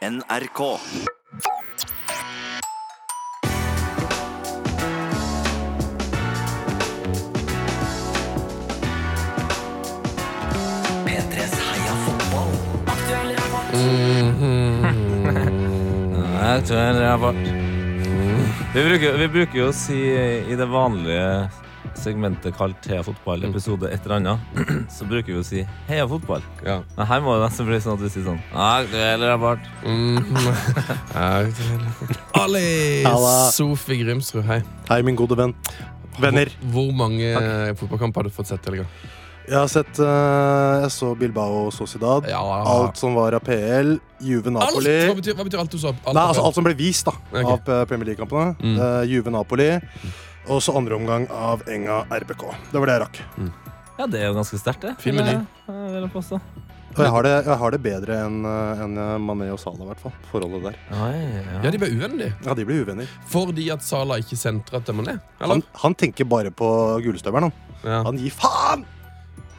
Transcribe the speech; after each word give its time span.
NRK. 0.00 0.78
P3s 11.04 11.52
Heia 11.60 11.94
fotball. 12.04 12.48
Aktuell 16.40 17.00
rapport. 17.00 17.34
Vi 18.74 18.84
bruker, 18.84 19.18
vi 19.18 19.28
bruker 19.28 19.58
jo 19.58 19.68
å 19.68 19.74
si 19.76 20.00
i 20.00 20.56
det 20.56 20.68
vanlige 20.70 21.50
segmentet 22.00 22.56
kalt 22.56 22.88
Heia 22.90 23.02
fotball, 23.06 23.44
episode 23.50 23.90
et 23.92 24.06
eller 24.06 24.16
annet, 24.18 24.58
så 24.96 25.06
bruker 25.08 25.34
vi 25.34 25.40
å 25.40 25.46
si 25.46 25.60
Heia 25.88 26.06
fotball. 26.10 26.42
Ja. 26.66 26.80
Men 26.96 27.10
her 27.10 27.22
må 27.24 27.36
det 27.36 27.46
nesten 27.46 27.68
bli 27.68 27.80
sånn 27.84 27.98
at 27.98 28.04
vi 28.04 28.12
sier 28.14 28.26
sånn 28.26 28.42
Aktuell 28.50 29.22
rapport. 29.28 29.70
Ali 32.40 32.66
Halla. 33.06 33.36
Sofie 33.54 34.02
Grimsrud, 34.02 34.44
hei. 34.48 34.60
Hei, 34.90 35.00
min 35.06 35.18
gode 35.18 35.38
venn. 35.38 35.54
Venner. 36.20 36.50
Hvor, 36.60 36.90
hvor 36.90 37.00
mange 37.04 37.32
fotballkamper 37.80 38.24
har 38.24 38.30
du 38.30 38.34
fått 38.34 38.52
sett 38.52 38.66
i 38.66 38.72
helga? 38.72 38.90
Jeg 39.50 39.58
har 39.58 39.70
sett 39.70 39.98
uh, 39.98 40.84
Jeg 40.84 40.92
så 40.94 41.10
Bilbao 41.18 41.70
Sociedad. 41.74 42.26
Ja. 42.30 42.40
Alt 42.40 43.00
som 43.00 43.16
var 43.18 43.34
av 43.34 43.42
PL. 43.42 43.96
Juve 44.22 44.52
Alt! 44.52 44.58
Napoli. 44.58 44.96
Hva 45.08 45.16
betyr, 45.18 45.36
hva 45.38 45.46
betyr 45.48 45.62
alt 45.62 45.74
du 45.74 45.78
så? 45.80 45.90
Alt 45.90 46.14
Nei, 46.14 46.22
altså 46.22 46.44
alt 46.46 46.58
som 46.58 46.66
ble 46.66 46.76
vist 46.78 47.08
da 47.08 47.14
okay. 47.16 47.42
av 47.42 47.70
eh, 47.74 47.82
Premier 47.90 48.12
League-kampene. 48.12 48.54
Mm. 48.60 48.76
Uh, 48.78 49.00
Juve 49.10 49.34
Napoli. 49.34 49.70
Og 50.50 50.58
så 50.64 50.74
andre 50.74 50.96
omgang 50.98 51.28
av 51.30 51.62
Enga 51.70 52.02
RBK. 52.10 52.42
Det 52.72 52.80
var 52.80 52.90
det 52.90 52.96
jeg 52.96 53.04
rakk. 53.04 53.20
Ja, 54.00 54.06
det 54.10 54.22
er 54.22 54.30
jo 54.30 54.38
ganske 54.40 54.58
sterkt, 54.58 54.82
det. 54.82 54.96
Fin 55.02 55.14
meny. 55.14 55.36
Og 56.90 57.04
jeg 57.04 57.12
har 57.14 57.22
det, 57.22 57.32
jeg 57.46 57.56
har 57.60 57.74
det 57.74 57.78
bedre 57.84 58.16
enn 58.26 58.38
en 58.42 58.96
eh, 58.98 59.10
Mané 59.22 59.46
og 59.54 59.60
Salah, 59.62 59.84
i 59.84 59.90
hvert 59.92 60.00
fall. 60.02 60.14
Forholdet 60.32 60.64
der. 60.64 60.78
Oi, 60.96 61.18
ja. 61.20 61.60
Ja, 61.62 61.70
de 61.70 61.78
ble 61.78 61.90
uvenner. 61.94 62.32
Ja, 62.42 62.56
de 62.58 62.64
blir 62.66 62.82
uvenner. 62.82 63.12
Fordi 63.30 63.68
at 63.70 63.84
Sala 63.86 64.18
ikke 64.18 64.38
sentra 64.40 64.80
til 64.82 64.98
Mané? 64.98 65.20
Eller? 65.38 65.60
Han, 65.60 65.62
han 65.84 65.94
tenker 66.00 66.26
bare 66.26 66.50
på 66.50 66.70
gullstøvelen, 67.04 67.46
han. 67.46 67.76
Ja. 67.84 68.00
Han 68.08 68.18
gir 68.18 68.34
faen! 68.34 68.82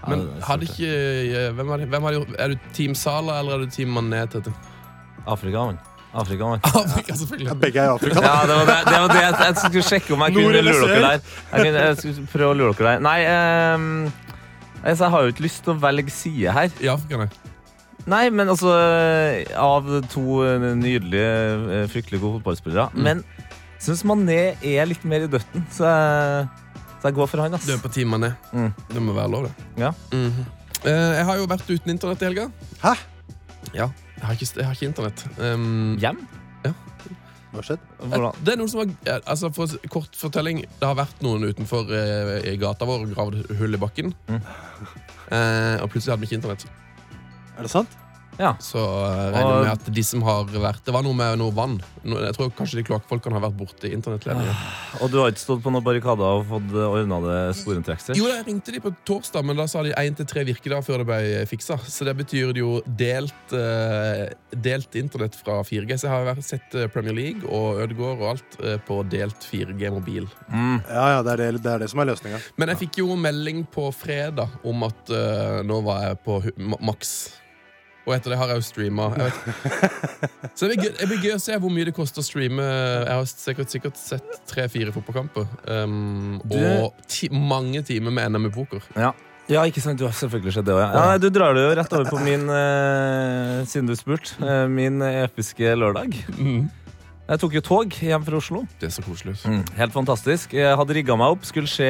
Men 0.10 0.26
hadde 0.44 0.66
ikke 0.66 0.90
eh, 0.90 1.48
hvem 1.56 1.72
er, 1.72 1.84
det, 1.84 1.88
hvem 1.94 2.10
er, 2.10 2.18
det, 2.18 2.38
er 2.42 2.52
du 2.52 2.70
Team 2.76 2.98
Sala 2.98 3.38
eller 3.40 3.62
er 3.62 3.68
du 3.70 3.74
Team 3.78 3.96
Mané? 3.96 4.26
Afrika, 5.30 5.70
mann. 5.70 5.80
Afrika, 6.14 6.48
mann. 6.48 6.60
Afrika, 6.64 7.16
selvfølgelig. 7.16 7.60
Begge 7.62 7.80
er 7.80 7.86
i 7.86 7.94
Afrika. 7.94 8.22
Ja, 8.22 8.48
det 8.48 8.56
var 8.56 8.66
det, 8.68 8.78
det, 8.88 8.98
var 9.02 9.14
det 9.14 9.22
jeg, 9.22 9.36
jeg 9.46 9.56
skulle 9.62 9.84
sjekke 9.88 10.14
om 10.14 10.26
jeg 10.26 10.36
kunne 10.36 10.64
lure 10.66 10.90
dere 10.90 11.04
der. 11.06 11.22
Jeg, 11.22 11.62
kunne, 11.62 11.84
jeg 11.86 12.00
skulle 12.02 12.26
prøve 12.34 12.50
å 12.50 12.58
lure 12.60 12.76
dere 12.80 12.90
der. 12.90 13.06
Nei, 13.06 13.20
um, 13.76 13.86
altså, 14.84 15.06
jeg 15.06 15.14
har 15.14 15.24
jo 15.24 15.36
ikke 15.36 15.46
lyst 15.48 15.64
til 15.64 15.74
å 15.74 15.78
velge 15.86 16.16
side 16.16 16.56
her. 16.58 16.76
I 16.84 16.92
Afrika, 16.92 17.22
nei. 17.24 17.30
Nei, 18.10 18.24
men 18.34 18.50
altså 18.50 18.72
Av 19.62 19.90
to 20.10 20.40
nydelige, 20.74 21.28
eh, 21.78 21.84
fryktelig 21.92 22.20
gode 22.24 22.40
fotballspillere. 22.40 22.88
Mm. 22.96 23.04
Men 23.06 23.22
jeg 23.78 23.86
syns 23.86 24.04
Mané 24.10 24.40
er 24.58 24.90
litt 24.90 25.06
mer 25.08 25.28
i 25.28 25.30
døtten, 25.32 25.64
så 25.74 25.86
jeg, 25.86 26.50
så 26.98 27.12
jeg 27.12 27.18
går 27.22 27.30
for 27.30 27.46
han. 27.46 27.56
ass. 27.56 27.70
Du 27.70 27.76
er 27.76 27.80
på 27.82 27.94
Team 27.94 28.12
Mané. 28.14 28.34
Mm. 28.52 28.74
Det 28.90 29.06
må 29.06 29.16
være 29.16 29.32
lov, 29.32 29.48
det. 29.48 29.70
Ja. 29.86 29.94
Mm 30.12 30.28
-hmm. 30.28 30.46
jeg 30.84 31.26
har 31.26 31.38
jo 31.38 31.46
vært 31.46 31.70
uten 31.70 31.90
internett 31.92 32.22
i 32.22 32.26
helga. 32.26 32.50
Hæ? 32.84 32.96
Ja, 33.72 33.90
jeg 34.18 34.26
har 34.26 34.38
ikke, 34.38 34.52
jeg 34.58 34.68
har 34.68 34.78
ikke 34.78 34.92
internett. 34.92 35.26
Um, 35.40 35.98
Hjem? 36.02 36.24
Hva 37.52 37.60
har 37.60 37.68
skjedd? 37.68 37.88
Hvordan? 38.00 38.44
Det 38.48 38.54
er 38.54 38.60
noen 38.62 38.70
som 38.72 38.80
har, 38.80 38.92
altså 39.28 39.50
For 39.52 39.74
kort 39.92 40.16
fortelling 40.16 40.62
Det 40.64 40.88
har 40.88 40.96
vært 40.96 41.20
noen 41.26 41.50
utenfor 41.50 41.90
eh, 41.98 42.38
i 42.48 42.54
gata 42.60 42.88
vår 42.88 43.04
og 43.04 43.12
gravd 43.12 43.58
hull 43.60 43.76
i 43.76 43.82
bakken. 43.82 44.14
Mm. 44.32 44.40
Eh, 44.40 45.76
og 45.84 45.92
plutselig 45.92 46.14
hadde 46.14 46.24
vi 46.24 46.30
ikke 46.30 46.40
internett. 46.40 46.64
Er 47.58 47.68
det 47.68 47.74
sant? 47.74 47.98
Ja. 48.40 48.54
Så 48.64 48.80
jeg 48.80 49.34
regner 49.34 49.46
Og- 49.46 49.58
jeg 49.58 49.68
med 49.68 49.72
at 49.82 49.94
de 49.94 50.04
som 50.04 50.22
har 50.24 50.46
vært 50.46 50.84
Det 50.86 50.94
var 50.94 51.04
noe 51.04 51.14
med 51.14 51.38
noe 51.38 51.52
vann. 51.52 51.82
No, 52.04 52.18
jeg 52.24 52.34
tror 52.34 52.50
kanskje 52.58 52.78
de 52.80 52.84
kloakkfolkene 52.88 53.34
har 53.38 53.44
vært 53.50 53.58
borti 53.60 53.92
internettledningen. 53.94 54.56
Og 55.02 55.12
du 55.12 55.18
har 55.20 55.32
ikke 55.32 55.44
stått 55.44 55.62
på 55.62 55.72
noen 55.72 55.84
barrikader 55.84 56.24
og 56.40 56.46
fått 56.48 56.72
ordna 56.74 57.20
det 57.22 57.56
sporentrexer? 57.60 58.16
Jo, 58.18 58.26
jeg 58.32 58.46
ringte 58.48 58.72
de 58.72 58.80
på 58.80 58.94
torsdag, 59.06 59.44
men 59.46 59.56
da 59.58 59.68
sa 59.68 59.84
de 59.84 59.92
én 59.94 60.16
til 60.16 60.26
tre 60.26 60.44
virkedager 60.48 60.82
før 60.84 60.98
det 61.04 61.08
ble 61.12 61.46
fiksa. 61.46 61.78
Så 61.86 62.06
det 62.06 62.16
betyr 62.18 62.56
jo 62.58 62.82
delt, 62.88 63.54
eh, 63.54 64.30
delt 64.56 64.96
internett 64.96 65.36
fra 65.36 65.62
4G. 65.64 65.94
Så 66.00 66.08
jeg 66.08 66.12
har 66.12 66.26
vært- 66.36 66.44
sett 66.44 66.74
eh, 66.76 66.88
Premier 66.88 67.14
League 67.14 67.44
og 67.48 67.78
Ødegaard 67.84 68.22
og 68.22 68.30
alt 68.32 68.58
eh, 68.64 68.78
på 68.78 69.04
delt 69.08 69.40
4G 69.52 69.92
mobil. 69.92 70.28
Mm. 70.52 70.84
Ja, 70.90 71.08
ja, 71.18 71.22
det 71.22 71.32
er 71.34 71.38
det, 71.52 71.62
det, 71.64 71.72
er 71.72 71.80
det 71.80 71.90
som 71.90 72.00
er 72.00 72.06
løsninga. 72.06 72.42
Men 72.58 72.70
jeg 72.70 72.78
fikk 72.88 72.98
jo 73.04 73.16
melding 73.16 73.68
på 73.72 73.94
fredag 73.94 74.50
om 74.66 74.84
at 74.84 75.10
uh, 75.12 75.62
nå 75.64 75.84
var 75.84 76.02
jeg 76.08 76.18
på 76.26 76.42
maks. 76.82 77.14
Og 78.08 78.16
etter 78.16 78.30
det 78.34 78.38
har 78.42 78.48
jeg 78.50 78.58
jo 78.58 78.64
streama. 78.66 79.06
Så 80.58 80.66
det 80.66 80.74
blir, 80.74 80.82
gøy, 80.88 80.94
det 80.98 81.06
blir 81.12 81.20
gøy 81.22 81.34
å 81.36 81.40
se 81.44 81.54
hvor 81.62 81.70
mye 81.74 81.86
det 81.86 81.94
koster 81.94 82.22
å 82.24 82.26
streame. 82.26 82.64
Jeg 82.66 83.14
har 83.14 83.26
sikkert, 83.30 83.70
sikkert 83.70 83.98
sett 84.02 84.26
tre-fire 84.50 84.90
fotballkamper. 84.96 85.46
Um, 85.70 86.42
Du- 86.50 86.58
og 86.58 86.98
ti 87.08 87.30
mange 87.30 87.84
timer 87.86 88.10
med 88.16 88.26
NM 88.34 88.46
i 88.50 88.52
poker. 88.56 88.82
Ja. 88.98 89.12
ja, 89.48 89.62
ikke 89.70 89.82
sant. 89.86 90.00
Du 90.02 90.06
har 90.08 90.14
selvfølgelig 90.18 90.54
sett 90.58 90.66
det 90.66 90.74
òg. 90.74 90.82
Ja. 90.82 90.88
Ja, 91.12 91.18
du 91.22 91.30
drar 91.30 91.54
det 91.54 91.62
jo 91.68 91.76
rett 91.78 91.94
over 91.94 92.06
på 92.10 92.18
min, 92.26 92.50
uh, 92.50 93.62
siden 93.70 93.86
du 93.88 93.94
spurte, 94.00 94.34
uh, 94.42 94.66
min 94.68 94.98
episke 95.06 95.76
lørdag. 95.78 96.18
Jeg 97.32 97.40
tok 97.40 97.54
jo 97.54 97.62
tog 97.64 97.86
hjem 98.02 98.26
fra 98.28 98.38
Oslo. 98.42 98.66
Det 98.82 98.88
er 98.90 98.94
så 98.98 99.04
koselig. 99.06 99.38
Mm, 99.48 99.62
helt 99.78 99.94
fantastisk. 99.94 100.54
Jeg 100.58 100.74
hadde 100.76 100.94
rigga 100.98 101.14
meg 101.16 101.28
opp, 101.38 101.46
skulle 101.48 101.70
se 101.70 101.86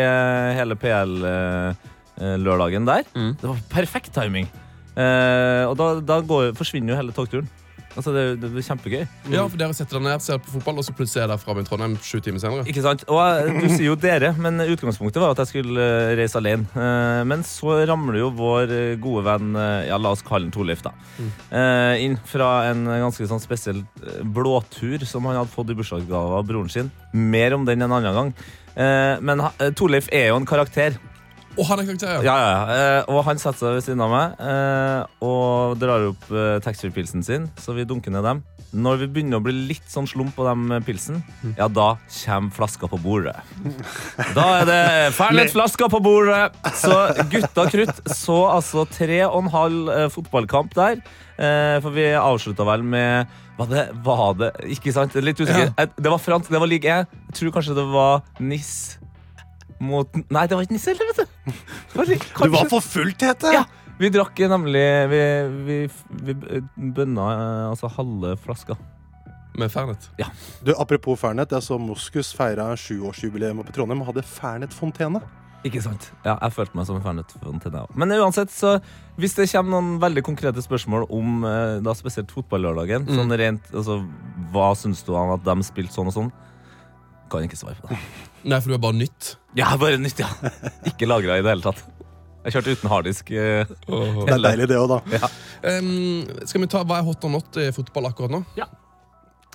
hele 0.60 0.76
PL-lørdagen 0.78 2.86
der. 2.86 3.04
Mm. 3.16 3.32
Det 3.42 3.48
var 3.50 3.58
perfekt 3.72 4.12
timing. 4.14 4.46
Eh, 4.96 5.64
og 5.70 5.78
da, 5.80 5.94
da 6.04 6.20
går, 6.26 6.54
forsvinner 6.60 6.94
jo 6.96 7.02
hele 7.02 7.16
togturen. 7.16 7.50
Altså, 7.92 8.14
det, 8.16 8.22
det 8.40 8.48
blir 8.54 8.64
kjempegøy. 8.64 9.02
Ja, 9.34 9.42
for 9.52 9.60
Dere 9.60 9.74
setter 9.76 9.98
dere 9.98 10.06
ned, 10.14 10.22
ser 10.24 10.38
på 10.40 10.54
fotball, 10.54 10.78
og 10.80 10.86
så 10.88 10.94
plutselig 10.96 11.26
er 11.26 11.28
dere 11.28 11.42
framme 11.42 11.60
i 11.60 11.68
Trondheim 11.68 11.98
sju 12.00 12.22
timer 12.24 12.40
senere. 12.40 12.64
Ikke 12.72 12.84
sant? 12.86 13.02
Og 13.12 13.20
eh, 13.20 13.50
du 13.52 13.66
sier 13.74 13.90
jo 13.90 13.98
dere, 14.00 14.30
men 14.40 14.64
utgangspunktet 14.64 15.20
var 15.20 15.34
at 15.34 15.42
jeg 15.44 15.50
skulle 15.50 15.84
eh, 15.84 16.14
reise 16.16 16.40
alene. 16.40 16.70
Eh, 16.72 17.20
men 17.28 17.44
så 17.44 17.82
ramler 17.90 18.22
jo 18.22 18.30
vår 18.40 18.72
eh, 18.78 18.94
gode 19.04 19.26
venn, 19.28 19.52
eh, 19.60 19.90
ja, 19.90 20.00
la 20.00 20.14
oss 20.16 20.24
kalle 20.24 20.48
han 20.48 20.56
Torleif, 20.56 20.86
da, 20.88 20.94
eh, 21.52 22.06
inn 22.06 22.16
fra 22.32 22.54
en 22.70 22.86
ganske 22.88 23.28
sånn 23.28 23.44
spesiell 23.44 23.84
eh, 23.84 24.24
blåtur 24.24 25.04
som 25.04 25.28
han 25.28 25.42
hadde 25.42 25.52
fått 25.52 25.76
i 25.76 25.80
bursdagsgave 25.84 26.40
av 26.40 26.48
broren 26.48 26.72
sin. 26.72 26.94
Mer 27.12 27.58
om 27.60 27.68
den 27.68 27.84
en 27.84 27.92
annen 27.92 28.16
gang. 28.22 28.32
Eh, 28.72 29.18
men 29.20 29.44
ha- 29.44 29.52
eh, 29.60 29.76
Torleif 29.76 30.08
er 30.16 30.30
jo 30.32 30.40
en 30.40 30.48
karakter. 30.48 30.96
Og 31.60 31.66
han 31.68 31.82
er 31.82 31.88
karakter, 31.90 32.14
ja. 32.16 32.22
Ja, 32.24 32.36
ja. 32.40 32.76
Eh, 32.76 33.10
og 33.12 33.24
han 33.28 33.40
setter 33.42 33.60
seg 33.60 33.76
ved 33.76 33.84
siden 33.86 34.02
av 34.06 34.12
meg 34.14 34.40
eh, 34.40 35.26
og 35.28 35.76
drar 35.82 36.06
opp 36.14 36.30
eh, 36.32 36.58
taxfree-pilsen 36.64 37.26
sin, 37.28 37.50
så 37.60 37.76
vi 37.76 37.84
dunker 37.88 38.14
ned 38.16 38.24
dem. 38.28 38.40
Når 38.72 39.02
vi 39.02 39.08
begynner 39.12 39.42
å 39.42 39.44
bli 39.44 39.52
litt 39.74 39.88
sånn 39.92 40.08
slump 40.08 40.32
på 40.38 40.46
dem 40.48 40.70
pilsen, 40.88 41.18
ja, 41.58 41.68
da 41.68 41.90
kommer 42.22 42.54
flaska 42.56 42.88
på 42.88 43.02
bordet. 43.04 43.34
Da 44.32 44.46
er 44.62 44.70
det 44.70 44.80
Fernet-flaska 45.18 45.90
på 45.92 46.00
bordet! 46.06 46.54
Så 46.80 46.96
gutta 47.34 47.66
krutt 47.74 48.00
så 48.16 48.38
altså 48.54 48.86
tre 48.88 49.26
og 49.28 49.42
en 49.44 49.52
halv 49.52 49.92
eh, 49.92 50.08
fotballkamp 50.14 50.72
der. 50.80 51.04
Eh, 51.36 51.78
for 51.84 51.92
vi 51.98 52.08
avslutta 52.16 52.64
vel 52.72 52.88
med 52.88 53.28
var 53.60 53.68
det, 53.70 53.84
var 54.06 54.32
det 54.40 54.50
Ikke 54.78 54.94
sant? 54.96 55.14
Litt 55.20 55.40
usikker. 55.42 55.68
Ja. 55.68 55.84
Eh, 55.84 55.92
Det 56.00 56.10
var 56.16 56.22
fransk, 56.24 56.48
det 56.54 56.62
var 56.64 56.72
league 56.72 56.88
1. 56.88 57.12
Jeg 57.28 57.40
tror 57.42 57.52
kanskje 57.60 57.76
det 57.78 57.88
var 57.92 58.24
NIS 58.40 58.72
mot 59.82 60.14
Nei, 60.30 60.46
det 60.48 60.56
var 60.58 60.66
ikke 60.66 60.76
NIS 60.78 60.86
heller, 60.92 61.12
vet 61.12 61.22
du. 61.26 62.16
Du 62.38 62.50
var 62.54 62.70
for 62.72 62.84
full, 62.86 63.12
Tete! 63.18 63.52
Ja. 63.56 63.66
Vi 64.02 64.10
drakk 64.14 64.40
nemlig 64.50 64.86
Vi, 65.12 65.20
vi, 65.68 65.76
vi 66.26 66.34
bønna 66.96 67.26
altså 67.72 67.90
halve 67.98 68.36
flaska. 68.42 68.78
Med 69.60 69.68
Fernet. 69.74 70.06
Du, 70.64 70.72
Apropos 70.80 71.20
Fernet, 71.20 71.52
jeg 71.52 71.66
så 71.66 71.76
Moskus 71.82 72.30
feira 72.38 72.70
sjuårsjubileum 72.80 73.60
oppe 73.60 73.74
i 73.74 73.76
Trondheim 73.76 74.00
og 74.06 74.08
hadde 74.14 74.24
Fernet-fontene. 74.24 75.20
Ikke 75.68 75.82
sant? 75.84 76.08
Ja, 76.26 76.38
jeg 76.42 76.56
følte 76.56 76.78
meg 76.80 76.88
som 76.88 76.96
en 76.98 77.04
Fernet-fontene. 77.04 77.84
Men 78.00 78.16
uansett, 78.16 78.50
så 78.56 78.78
hvis 79.22 79.36
det 79.38 79.50
kommer 79.52 79.76
noen 79.76 80.00
veldig 80.02 80.24
konkrete 80.26 80.64
spørsmål 80.64 81.04
om 81.14 81.44
eh, 81.46 81.76
da 81.86 81.94
spesielt 82.00 82.32
fotballørdagen, 82.34 83.06
Mm. 83.06 83.18
sånn 83.20 83.38
rent 83.38 83.68
altså, 83.76 84.00
Hva 84.56 84.72
syns 84.80 85.04
du 85.06 85.12
om 85.14 85.36
at 85.36 85.44
de 85.46 85.58
spilte 85.68 85.94
sånn 85.94 86.10
og 86.10 86.16
sånn? 86.16 86.32
Kan 87.32 87.48
ikke 87.48 87.60
svare 87.60 87.80
på 87.80 87.90
det. 87.94 87.98
Nei, 88.52 88.60
for 88.60 88.74
du 88.74 88.76
er 88.76 88.84
bare 88.84 88.98
nytt. 89.00 89.34
Ja, 89.56 89.72
bare 89.80 90.00
nytt, 90.02 90.20
ja. 90.20 90.28
Ikke 90.92 91.08
lagra 91.10 91.38
i 91.40 91.46
det 91.46 91.52
hele 91.56 91.64
tatt. 91.66 91.82
Jeg 92.42 92.56
kjørte 92.56 92.74
uten 92.74 92.90
harddisk. 92.90 93.28
eh, 93.38 93.70
Det 93.70 94.34
er 94.34 94.40
deilig, 94.42 94.66
det 94.72 94.78
òg, 94.82 94.90
da. 94.96 95.30
Um, 95.62 96.24
skal 96.50 96.64
vi 96.64 96.70
ta 96.74 96.82
Hva 96.90 96.98
er 96.98 97.06
hot 97.06 97.28
or 97.28 97.36
not 97.36 97.60
i 97.62 97.68
fotball 97.76 98.10
akkurat 98.10 98.34
nå? 98.34 98.40
Ja. 98.58 98.66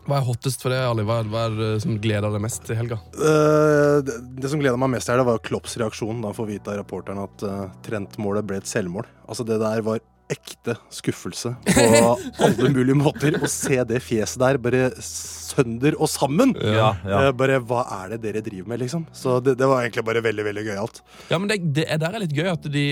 Hva 0.06 0.20
er 0.20 0.26
hottest 0.28 0.62
for 0.62 0.70
deg, 0.70 0.84
Ali? 0.86 1.02
Hva 1.02 1.16
er, 1.24 1.30
hva 1.32 1.40
er 1.48 1.56
det 1.58 1.70
som 1.82 1.96
gleder 1.98 2.30
deg 2.30 2.44
mest 2.44 2.62
til 2.68 2.78
helga? 2.78 3.00
Eh, 3.18 3.96
det, 4.06 4.14
det 4.38 4.52
som 4.52 4.62
gleda 4.62 4.78
meg 4.78 4.92
mest 4.94 5.10
her, 5.10 5.18
det 5.18 5.26
var 5.26 5.40
Klopps 5.42 5.74
reaksjon 5.82 6.20
da 6.22 6.30
han 6.30 6.36
får 6.38 6.46
vite 6.52 6.70
av 6.70 6.78
rapporteren 6.84 7.24
at 7.24 7.42
uh, 7.42 7.64
Trent-målet 7.82 8.46
ble 8.46 8.60
et 8.62 8.70
selvmål. 8.70 9.08
Altså 9.26 9.42
Det 9.48 9.58
der 9.64 9.82
var 9.82 9.98
ekte 10.32 10.74
skuffelse 10.90 11.52
på 11.66 11.84
alle 12.46 12.70
mulige 12.74 12.98
måter. 12.98 13.36
Å 13.38 13.50
se 13.50 13.78
det 13.86 14.00
fjeset 14.04 14.40
der 14.42 14.58
bare 14.62 14.88
sønder 15.00 15.96
og 16.00 16.10
sammen. 16.10 16.54
Ja, 16.60 16.92
ja. 17.06 17.20
Eh, 17.26 17.32
bare 17.36 17.60
hva 17.62 17.84
er 18.00 18.14
det 18.14 18.22
dere 18.24 18.42
driver 18.44 18.72
med, 18.72 18.82
liksom? 18.84 19.06
Så 19.16 19.38
det, 19.44 19.56
det 19.60 19.68
var 19.70 19.84
egentlig 19.84 20.06
bare 20.08 20.24
veldig 20.24 20.46
veldig 20.48 20.66
gøyalt. 20.70 21.02
Ja, 21.30 21.38
men 21.38 21.50
det, 21.52 21.60
det 21.76 21.86
er 21.92 22.02
der 22.02 22.16
er 22.16 22.24
litt 22.24 22.34
gøy 22.36 22.50
at 22.50 22.66
de 22.72 22.86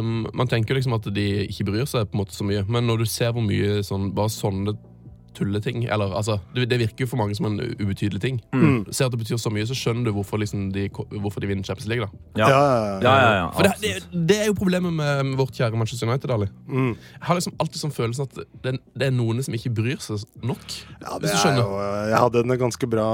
um, 0.00 0.26
Man 0.34 0.50
tenker 0.50 0.76
liksom 0.76 0.96
at 0.96 1.06
de 1.14 1.28
ikke 1.46 1.68
bryr 1.70 1.86
seg 1.88 2.08
på 2.10 2.18
en 2.18 2.24
måte 2.24 2.36
så 2.36 2.46
mye, 2.46 2.64
men 2.68 2.88
når 2.88 3.04
du 3.04 3.08
ser 3.10 3.34
hvor 3.34 3.44
mye 3.44 3.80
sånn, 3.86 4.10
bare 4.16 4.32
sånne 4.32 4.74
tulleting. 5.36 5.84
Eller, 5.84 6.14
altså, 6.16 6.38
det, 6.54 6.68
det 6.70 6.78
virker 6.80 7.04
jo 7.04 7.10
for 7.10 7.20
mange 7.20 7.36
som 7.36 7.48
en 7.48 7.58
ubetydelig 7.80 8.20
ting. 8.22 8.40
Mm. 8.54 8.84
Ser 8.90 9.08
at 9.08 9.14
det 9.14 9.20
betyr 9.20 9.40
så 9.40 9.52
mye, 9.52 9.66
så 9.68 9.76
skjønner 9.78 10.08
du 10.08 10.14
hvorfor, 10.16 10.40
liksom, 10.42 10.68
de, 10.74 10.86
hvorfor 10.90 11.44
de 11.44 11.50
vinner 11.50 11.66
Champions 11.66 11.88
League. 11.90 12.06
da 12.06 12.40
Ja, 12.40 12.48
Ja, 12.48 12.62
ja, 12.64 12.94
ja. 13.04 13.34
ja, 13.36 13.50
For 13.54 13.66
det, 13.66 13.74
det, 13.82 14.22
det 14.30 14.38
er 14.42 14.50
jo 14.50 14.56
problemet 14.58 14.94
med, 14.94 15.34
vårt 15.38 15.54
kjære 15.56 15.78
Manchester 15.78 16.08
United. 16.08 16.30
Ali. 16.34 16.48
Mm. 16.68 16.94
Jeg 16.96 17.28
har 17.28 17.38
liksom 17.38 17.54
alltid 17.60 17.82
sånn 17.82 17.94
følelsen 17.94 18.28
at 18.28 18.40
det, 18.64 18.74
det 18.94 19.08
er 19.10 19.14
noen 19.14 19.42
som 19.44 19.54
ikke 19.56 19.72
bryr 19.74 20.00
seg 20.02 20.24
nok. 20.42 20.64
Ja, 21.02 21.18
det 21.18 21.28
hvis 21.28 21.36
du 21.36 21.40
skjønner. 21.42 21.62
jo, 21.62 21.78
eh, 21.82 22.00
jeg 22.12 22.22
hadde 22.24 22.44
en 22.44 22.58
ganske 22.64 22.90
bra 22.90 23.08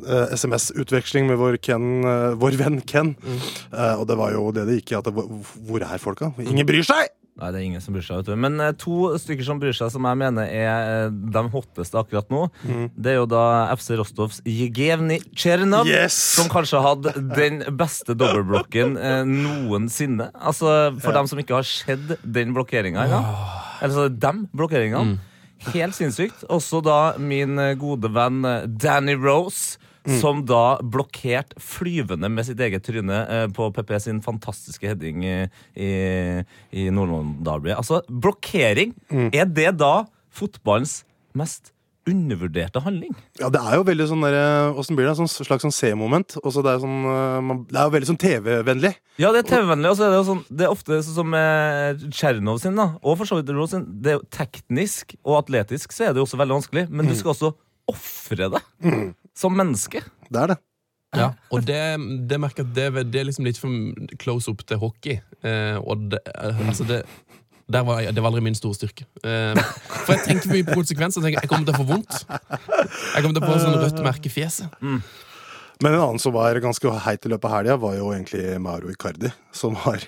uh, 0.00 0.24
SMS-utveksling 0.36 1.28
med 1.30 1.40
vår, 1.42 1.60
Ken, 1.62 1.90
uh, 2.06 2.32
vår 2.38 2.58
venn 2.60 2.80
Ken. 2.86 3.14
Mm. 3.20 3.44
Uh, 3.74 3.94
og 4.00 4.08
det 4.10 4.18
var 4.20 4.34
jo 4.36 4.48
det 4.56 4.68
det 4.70 4.80
gikk 4.80 4.96
i. 4.96 5.04
Hvor 5.68 5.86
er 5.86 6.02
folka? 6.02 6.32
Ingen 6.46 6.68
bryr 6.68 6.86
seg! 6.86 7.12
Nei, 7.36 7.50
det 7.52 7.58
er 7.60 7.64
ingen 7.66 7.82
som 7.84 7.92
bryr 7.92 8.00
seg. 8.06 8.22
vet 8.22 8.30
du 8.30 8.36
Men 8.40 8.54
eh, 8.64 8.70
to 8.80 9.10
stykker 9.20 9.44
som 9.44 9.58
bryr 9.60 9.74
seg, 9.76 9.90
som 9.92 10.06
jeg 10.08 10.16
mener 10.22 10.48
er 10.48 10.70
eh, 11.06 11.10
de 11.12 11.42
hotteste 11.52 11.98
akkurat 12.00 12.30
nå, 12.32 12.46
det 12.96 13.12
er 13.12 13.18
jo 13.18 13.26
da 13.28 13.42
FC 13.76 13.90
Rostovs 14.00 14.38
Jegevni 14.48 15.18
Tsjernov, 15.36 15.84
Yes! 15.90 16.16
som 16.38 16.48
kanskje 16.52 16.80
hadde 16.80 17.12
den 17.36 17.60
beste 17.76 18.16
dobbeltblokken 18.16 18.96
eh, 18.96 19.20
noensinne. 19.28 20.30
Altså, 20.40 20.94
For 21.04 21.12
dem 21.16 21.28
som 21.28 21.42
ikke 21.44 21.58
har 21.58 21.68
sett 21.68 22.16
den 22.24 22.56
blokkeringa 22.56 23.04
engang. 23.04 23.28
Altså 23.84 24.08
dem 24.08 24.46
blokkeringene. 24.56 25.18
Helt 25.72 25.96
sinnssykt. 25.96 26.42
Også 26.52 26.80
da 26.84 27.16
min 27.20 27.58
eh, 27.60 27.74
gode 27.80 28.08
venn 28.16 28.44
eh, 28.48 28.64
Danny 28.68 29.14
Rose. 29.20 29.76
Som 30.20 30.44
da 30.46 30.78
blokkerte 30.82 31.58
flyvende 31.58 32.28
med 32.30 32.46
sitt 32.46 32.60
eget 32.62 32.84
tryne 32.86 33.22
eh, 33.28 33.46
på 33.50 33.70
PP 33.74 33.96
sin 34.00 34.20
fantastiske 34.22 34.86
heading 34.86 35.24
i, 35.26 35.36
i, 35.74 35.90
i 36.72 36.88
Nord-Norge-derbyet. 36.94 37.76
Altså, 37.80 38.02
blokkering, 38.08 38.94
er 39.34 39.46
det 39.50 39.72
da 39.80 40.04
fotballens 40.36 41.00
mest 41.36 41.72
undervurderte 42.06 42.78
handling? 42.84 43.16
Ja, 43.40 43.48
det 43.50 43.58
er 43.58 43.80
jo 43.80 43.86
veldig 43.88 44.04
sånn 44.06 44.20
der, 44.22 44.36
hvordan 44.36 44.76
Åssen 44.78 44.94
blir 44.98 45.08
det? 45.08 45.14
Sånn 45.18 45.26
slags 45.32 45.64
sånn 45.66 45.74
C-moment. 45.74 46.36
Det 46.38 46.52
er 46.70 46.78
sånn, 46.84 47.00
eh, 47.10 47.40
man- 47.42 47.64
det 47.66 47.74
er 47.80 47.88
jo 47.88 47.94
veldig 47.96 48.10
sånn 48.12 48.20
TV-vennlig. 48.22 48.92
Ja, 49.18 49.32
det 49.34 49.40
er 49.42 49.48
TV-vennlig, 49.56 49.90
og 49.90 49.96
så 49.98 50.06
er 50.06 50.10
det 50.14 50.20
jo 50.20 50.28
sånn 50.34 50.44
Det 50.54 50.64
er 50.68 50.70
ofte 50.70 51.00
sånn 51.02 51.14
som 51.18 51.30
med 51.34 51.98
Tsjernov 52.14 52.60
sin, 52.62 52.76
da, 52.76 52.92
og 53.02 53.18
for 53.18 53.24
så 53.26 53.40
vidt 53.42 53.50
Rose 53.56 53.70
sin. 53.74 53.86
Det 54.00 54.12
er 54.12 54.18
jo 54.20 54.26
teknisk 54.30 55.16
og 55.24 55.40
atletisk 55.44 55.90
så 55.90 56.06
er 56.06 56.12
det 56.14 56.22
jo 56.22 56.26
også 56.30 56.38
veldig 56.38 56.60
vanskelig, 56.62 56.88
men 56.90 57.06
du 57.10 57.14
skal 57.18 57.34
også 57.34 57.54
ofre 57.90 58.50
deg 58.54 59.14
som 59.36 59.56
menneske. 59.56 60.02
Det 60.30 60.42
er 60.42 60.54
det. 60.54 60.60
Ja, 61.16 61.30
og 61.54 61.64
det, 61.64 61.80
det 62.28 62.38
merker 62.42 62.64
jeg 62.64 62.70
at 62.70 62.76
det, 62.76 63.04
det 63.12 63.20
er 63.20 63.28
liksom 63.28 63.46
litt 63.46 63.60
for 63.60 64.16
close 64.20 64.50
up 64.50 64.64
til 64.68 64.80
hockey. 64.82 65.20
Eh, 65.46 65.78
og 65.80 66.08
det, 66.12 66.20
eh, 66.34 66.62
altså 66.66 66.86
det, 66.88 67.02
der 67.72 67.86
var, 67.86 68.02
det 68.04 68.22
var 68.22 68.30
aldri 68.30 68.44
min 68.44 68.58
store 68.58 68.76
styrke. 68.76 69.06
Eh, 69.22 69.60
for 70.04 70.16
jeg 70.16 70.24
tenker 70.26 70.52
mye 70.52 70.66
på 70.66 70.80
konsekvenser. 70.82 71.24
Jeg, 71.30 71.38
jeg 71.40 71.52
kommer 71.52 71.68
til 71.68 71.76
å 71.76 71.80
få 71.80 71.88
vondt. 71.88 72.18
Jeg 72.26 73.22
kommer 73.22 73.38
til 73.38 73.44
å 73.44 73.48
få 73.48 73.62
sånn 73.62 73.78
rødt 73.80 74.02
merke 74.04 74.30
i 74.30 74.34
fjeset. 74.34 74.82
Men 75.76 75.92
en 75.92 76.02
annen 76.02 76.20
som 76.22 76.32
var 76.32 76.56
ganske 76.64 76.92
heit 77.04 77.26
i 77.28 77.32
løpet 77.32 77.48
av 77.50 77.58
helga, 77.58 77.74
var 77.80 77.98
jo 77.98 78.12
egentlig 78.14 78.44
Mauro 78.64 78.92
Icardi. 78.92 79.32
Som 79.56 79.76
har 79.84 80.04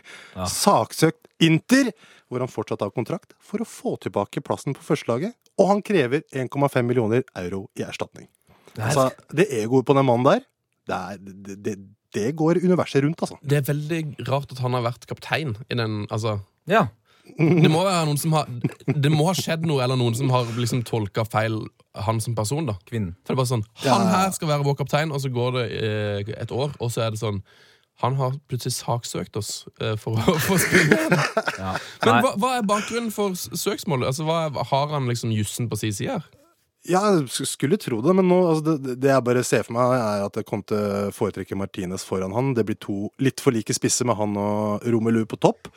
saksøkt 0.48 1.28
Inter, 1.44 1.92
hvor 2.28 2.40
han 2.44 2.50
fortsatt 2.50 2.82
har 2.84 2.92
kontrakt, 2.94 3.36
for 3.40 3.62
å 3.62 3.68
få 3.68 3.94
tilbake 4.00 4.42
plassen 4.44 4.76
på 4.76 4.84
førstelaget. 4.84 5.36
Og 5.60 5.72
han 5.72 5.84
krever 5.84 6.24
1,5 6.32 6.82
millioner 6.88 7.24
euro 7.36 7.66
i 7.76 7.84
erstatning. 7.84 8.30
Altså, 8.78 9.08
det 9.34 9.48
egoet 9.62 9.86
på 9.88 9.96
den 9.96 10.06
mannen 10.06 10.26
der, 10.28 10.44
det, 10.88 10.98
er, 10.98 11.18
det, 11.18 11.56
det, 11.64 11.74
det 12.14 12.28
går 12.38 12.60
universet 12.62 13.02
rundt, 13.04 13.20
altså. 13.24 13.36
Det 13.42 13.58
er 13.58 13.66
veldig 13.68 14.00
rart 14.28 14.54
at 14.54 14.62
han 14.64 14.76
har 14.78 14.86
vært 14.86 15.04
kaptein 15.10 15.56
i 15.68 15.76
den 15.78 16.06
Altså 16.08 16.38
Ja. 16.70 16.86
Det 17.38 17.68
må 17.68 17.82
være 17.84 18.06
noen 18.08 18.16
som 18.16 18.32
har 18.32 18.46
Det 18.88 19.10
må 19.12 19.26
ha 19.28 19.34
skjedd 19.36 19.66
noe, 19.68 19.82
eller 19.84 19.98
noen 20.00 20.16
som 20.16 20.30
har 20.32 20.48
liksom 20.56 20.80
tolka 20.88 21.26
feil 21.28 21.58
han 21.98 22.20
som 22.22 22.34
person. 22.38 22.64
da 22.68 22.76
Kvinnen. 22.88 23.16
For 23.26 23.34
det 23.34 23.36
er 23.36 23.40
bare 23.42 23.50
sånn 23.50 23.64
Han 23.84 24.06
her 24.12 24.30
skal 24.36 24.52
være 24.52 24.64
vår 24.68 24.76
kaptein, 24.78 25.12
og 25.12 25.20
så 25.20 25.32
går 25.34 25.56
det 25.58 25.64
eh, 25.82 26.30
et 26.38 26.54
år, 26.54 26.72
og 26.78 26.92
så 26.94 27.04
er 27.04 27.12
det 27.12 27.20
sånn 27.20 27.42
Han 28.04 28.14
har 28.20 28.36
plutselig 28.48 28.76
saksøkt 28.78 29.36
oss 29.40 29.66
eh, 29.82 29.96
for 29.98 30.16
å 30.16 30.36
få 30.46 30.56
spille. 30.62 31.18
Ja. 31.58 31.72
Men 32.06 32.20
hva, 32.22 32.32
hva 32.38 32.52
er 32.60 32.68
bakgrunnen 32.68 33.10
for 33.12 33.34
søksmålet? 33.34 34.12
Altså, 34.12 34.24
hva 34.28 34.44
er, 34.46 34.60
Har 34.70 34.92
han 34.94 35.10
liksom 35.10 35.34
jussen 35.34 35.68
på 35.68 35.80
sin 35.80 35.92
side 35.96 36.14
her? 36.20 36.28
Ja, 36.88 37.02
skulle 37.28 37.76
tro 37.80 38.00
det, 38.04 38.14
men 38.16 38.28
nå, 38.30 38.38
altså 38.48 38.76
det, 38.78 38.96
det 39.02 39.10
jeg 39.12 39.24
bare 39.26 39.44
ser 39.44 39.66
for 39.66 39.76
meg, 39.76 39.92
er 39.98 40.24
at 40.24 40.38
jeg 40.40 40.48
kom 40.48 40.62
til 40.64 40.78
å 40.78 41.10
foretrekke 41.14 41.58
Martinez 41.58 42.06
foran 42.08 42.32
han. 42.36 42.54
Det 42.56 42.64
blir 42.68 42.78
to 42.80 43.10
litt 43.20 43.42
for 43.44 43.52
like 43.52 43.76
spisser 43.76 44.08
med 44.08 44.16
han 44.18 44.36
og 44.40 44.86
Romelu 44.88 45.24
på 45.28 45.40
topp. 45.42 45.68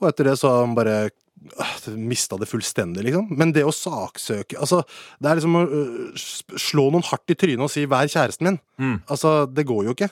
Og 0.00 0.10
etter 0.10 0.30
det 0.30 0.36
så 0.40 0.52
har 0.52 0.62
han 0.64 0.76
bare 0.76 0.96
øh, 1.08 1.88
mista 1.96 2.36
det 2.40 2.48
fullstendig, 2.48 3.06
liksom. 3.08 3.32
Men 3.36 3.52
det 3.56 3.64
å 3.68 3.74
saksøke 3.74 4.58
Altså, 4.60 4.82
det 5.20 5.30
er 5.30 5.40
liksom 5.40 5.58
å 5.60 5.64
øh, 5.64 6.24
slå 6.60 6.86
noen 6.92 7.08
hardt 7.08 7.32
i 7.32 7.38
trynet 7.40 7.64
og 7.64 7.72
si 7.72 7.86
'vær 7.88 8.08
kjæresten 8.08 8.48
min'. 8.48 8.60
Mm. 8.80 8.96
Altså, 9.08 9.44
det 9.48 9.66
går 9.68 9.88
jo 9.88 9.96
ikke. 9.96 10.10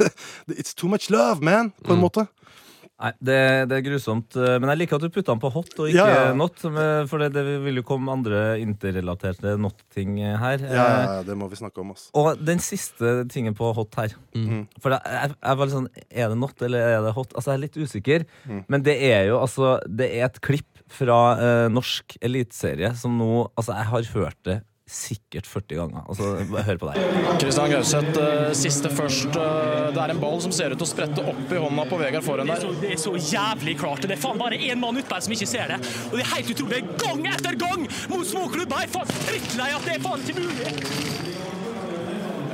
It's 0.58 0.74
too 0.74 0.90
much 0.90 1.10
love, 1.10 1.42
man, 1.42 1.72
på 1.82 1.94
en 1.94 2.02
måte. 2.02 2.26
Nei, 3.02 3.10
det, 3.26 3.36
det 3.68 3.74
er 3.80 3.82
grusomt. 3.88 4.36
eh, 4.38 4.54
Men 4.62 4.70
jeg 4.70 4.78
liker 4.84 4.96
at 5.00 5.02
du 5.02 5.10
putta 5.10 5.32
den 5.34 5.40
på 5.42 5.50
hot 5.50 5.72
og 5.82 5.88
ikke 5.90 5.96
Ja, 5.98 6.28
ja. 6.28 6.34
not. 6.38 6.60
For 7.10 7.18
det, 7.18 7.32
det 7.34 7.42
vil 7.64 7.80
jo 7.80 7.82
komme 7.86 8.12
andre 8.14 8.42
interrelaterte 8.62 9.56
not-ting 9.60 10.20
eh, 10.22 10.36
her. 10.38 10.62
Ja, 10.62 10.74
ja, 10.76 11.00
ja, 11.16 11.22
det 11.26 11.34
må 11.36 11.48
vi 11.50 11.58
snakke 11.58 11.82
om, 11.82 11.90
Også. 11.96 12.12
Og 12.14 12.38
den 12.46 12.62
siste 12.62 13.24
tingen 13.34 13.56
på 13.58 13.72
hot 13.76 13.98
her 13.98 14.14
Mm. 14.34 14.64
For 14.82 14.90
det, 14.94 15.00
jeg, 15.06 15.34
jeg 15.42 15.58
var 15.58 15.66
litt 15.68 15.74
sånn 15.74 15.88
Er 16.10 16.28
det 16.32 16.38
not, 16.38 16.62
eller 16.62 16.86
er 16.98 17.02
det 17.04 17.12
hot? 17.14 17.34
Altså, 17.34 17.52
jeg 17.52 17.58
er 17.58 17.62
litt 17.66 17.76
usikker. 17.78 18.24
Mm. 18.50 18.62
Men 18.68 18.82
det 18.86 18.94
er 19.10 19.28
jo 19.28 19.36
altså 19.42 19.76
Det 19.86 20.08
er 20.18 20.24
et 20.26 20.40
klipp 20.42 20.70
fra 20.94 21.18
eh, 21.40 21.66
norsk 21.72 22.16
eliteserie 22.22 22.92
som 22.98 23.14
nå 23.18 23.28
Altså, 23.56 23.74
jeg 23.78 23.90
har 23.90 24.10
hørt 24.14 24.40
det 24.46 24.60
sikkert 24.84 25.46
40 25.48 25.78
ganger. 25.78 26.02
Altså, 26.12 26.26
hør 26.66 26.78
på 26.82 26.88
deg. 26.90 27.04
Kristian 27.40 27.70
Gauseth, 27.72 28.18
eh, 28.20 28.50
siste 28.52 28.90
først. 28.92 29.32
eh, 29.36 29.92
Det 29.94 30.02
er 30.02 30.10
en 30.12 30.20
ball 30.20 30.40
som 30.42 30.52
ser 30.52 30.72
ut 30.74 30.78
til 30.78 30.86
å 30.86 30.90
sprette 30.90 31.24
opp 31.24 31.52
i 31.52 31.56
hånda 31.56 31.86
på 31.88 31.98
Vegard 31.98 32.22
Det 32.24 32.40
er, 32.40 32.44
der. 32.44 32.60
så, 32.60 32.80
det 32.80 32.90
er 32.92 33.00
så 33.00 33.14
jævlig 33.16 33.78
klart. 33.80 34.02
Det 34.02 34.10
er 34.18 34.20
faen 34.20 34.38
bare 34.38 34.58
én 34.58 34.78
mann 34.78 34.96
utpå 34.96 35.20
som 35.22 35.32
ikke 35.32 35.46
ser 35.48 35.68
det. 35.68 35.78
Og 36.12 36.18
det 36.18 36.20
er 36.26 36.34
helt 36.36 36.50
utrolig. 36.50 36.82
Gang 37.00 37.26
etter 37.32 37.56
gang 37.56 37.88
mot 38.10 38.26
småklubber! 38.26 38.76
Jeg 38.84 38.88
er 38.90 38.92
faen 38.98 39.06
drittlei 39.28 39.70
at 39.72 39.84
det 39.88 39.94
er 39.96 40.00
faen 40.04 40.20
ikke 40.20 40.40
mulig. 40.40 41.32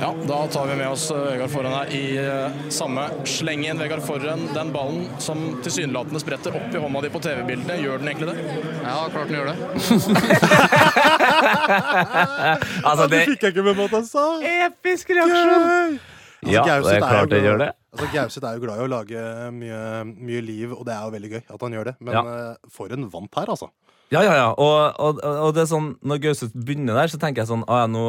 Ja, 0.01 0.13
Da 0.25 0.47
tar 0.47 0.65
vi 0.65 0.75
med 0.79 0.87
oss 0.89 1.11
eh, 1.11 1.17
Vegard 1.35 1.51
Forhen 1.51 1.73
her 1.75 1.91
i 1.93 2.71
samme 2.73 3.03
slengen. 3.27 3.77
Vegard 3.77 4.01
Forhen, 4.01 4.47
den 4.55 4.71
ballen 4.73 5.03
som 5.21 5.59
tilsynelatende 5.61 6.19
spretter 6.23 6.55
opp 6.57 6.73
i 6.73 6.79
hånda 6.81 7.01
di 7.05 7.09
på 7.13 7.21
TV-bildene, 7.21 7.77
gjør 7.83 7.99
den 8.01 8.07
egentlig 8.07 8.31
det? 8.31 8.37
Ja, 8.81 9.09
klart 9.13 9.27
den 9.27 9.37
gjør 9.37 9.51
det. 9.51 9.57
Altså, 12.89 13.07
det 13.11 13.21
fikk 13.29 13.45
jeg 13.45 13.53
ikke 13.55 13.65
med 13.65 13.77
meg 13.77 13.85
at 13.89 13.95
han 13.99 14.07
sa! 14.09 14.25
episk 14.67 15.13
reaksjon! 15.15 15.99
Altså, 16.41 16.55
Ja, 16.55 16.63
Gauseth 16.65 16.89
det 16.89 16.97
er 16.97 17.05
klart 17.05 17.29
det 17.29 17.43
gjør 17.45 17.59
det. 17.61 17.69
Altså, 17.93 18.07
Gauseth 18.15 18.47
er 18.49 18.55
jo 18.57 18.63
glad 18.63 18.79
i 18.79 18.85
å 18.87 18.89
lage 18.89 19.23
mye, 19.53 19.81
mye 20.09 20.41
liv, 20.41 20.71
og 20.73 20.85
det 20.87 20.95
er 20.95 21.03
jo 21.05 21.13
veldig 21.13 21.29
gøy 21.35 21.41
at 21.43 21.65
han 21.67 21.75
gjør 21.77 21.89
det. 21.91 21.95
Men 22.01 22.13
Ja. 22.17 22.23
eh, 22.25 22.55
for 22.73 22.93
en 22.95 23.09
vant 23.13 23.35
her, 23.37 23.51
altså. 23.53 23.69
Ja, 24.11 24.23
ja, 24.25 24.33
ja. 24.35 24.47
Og, 24.59 24.97
og, 24.99 25.19
og 25.23 25.53
det 25.55 25.61
er 25.63 25.69
sånn, 25.71 25.93
når 26.03 26.17
Gauseth 26.25 26.55
begynner 26.67 26.97
der, 26.99 27.07
så 27.13 27.19
tenker 27.21 27.45
jeg 27.45 27.47
sånn 27.47 27.61
Å 27.63 27.77
ja, 27.79 27.85
nå 27.87 28.01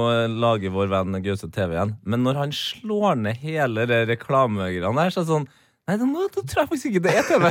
lager 0.42 0.72
vår 0.74 0.88
venn 0.90 1.20
Gauseth 1.22 1.52
TV 1.54 1.76
igjen. 1.76 1.92
Men 2.02 2.24
når 2.26 2.40
han 2.40 2.54
slår 2.56 3.20
ned 3.20 3.36
hele 3.44 3.84
det 3.86 4.00
reklamegreiene 4.10 4.96
der, 4.98 5.12
så 5.14 5.20
er 5.22 5.28
det 5.28 5.30
sånn 5.36 5.46
Nei, 5.90 5.96
nå, 5.98 6.06
nå 6.06 6.28
tror 6.30 6.60
jeg 6.62 6.68
faktisk 6.70 6.88
ikke 6.92 7.00
det 7.02 7.12
er 7.18 7.24
TV. 7.26 7.46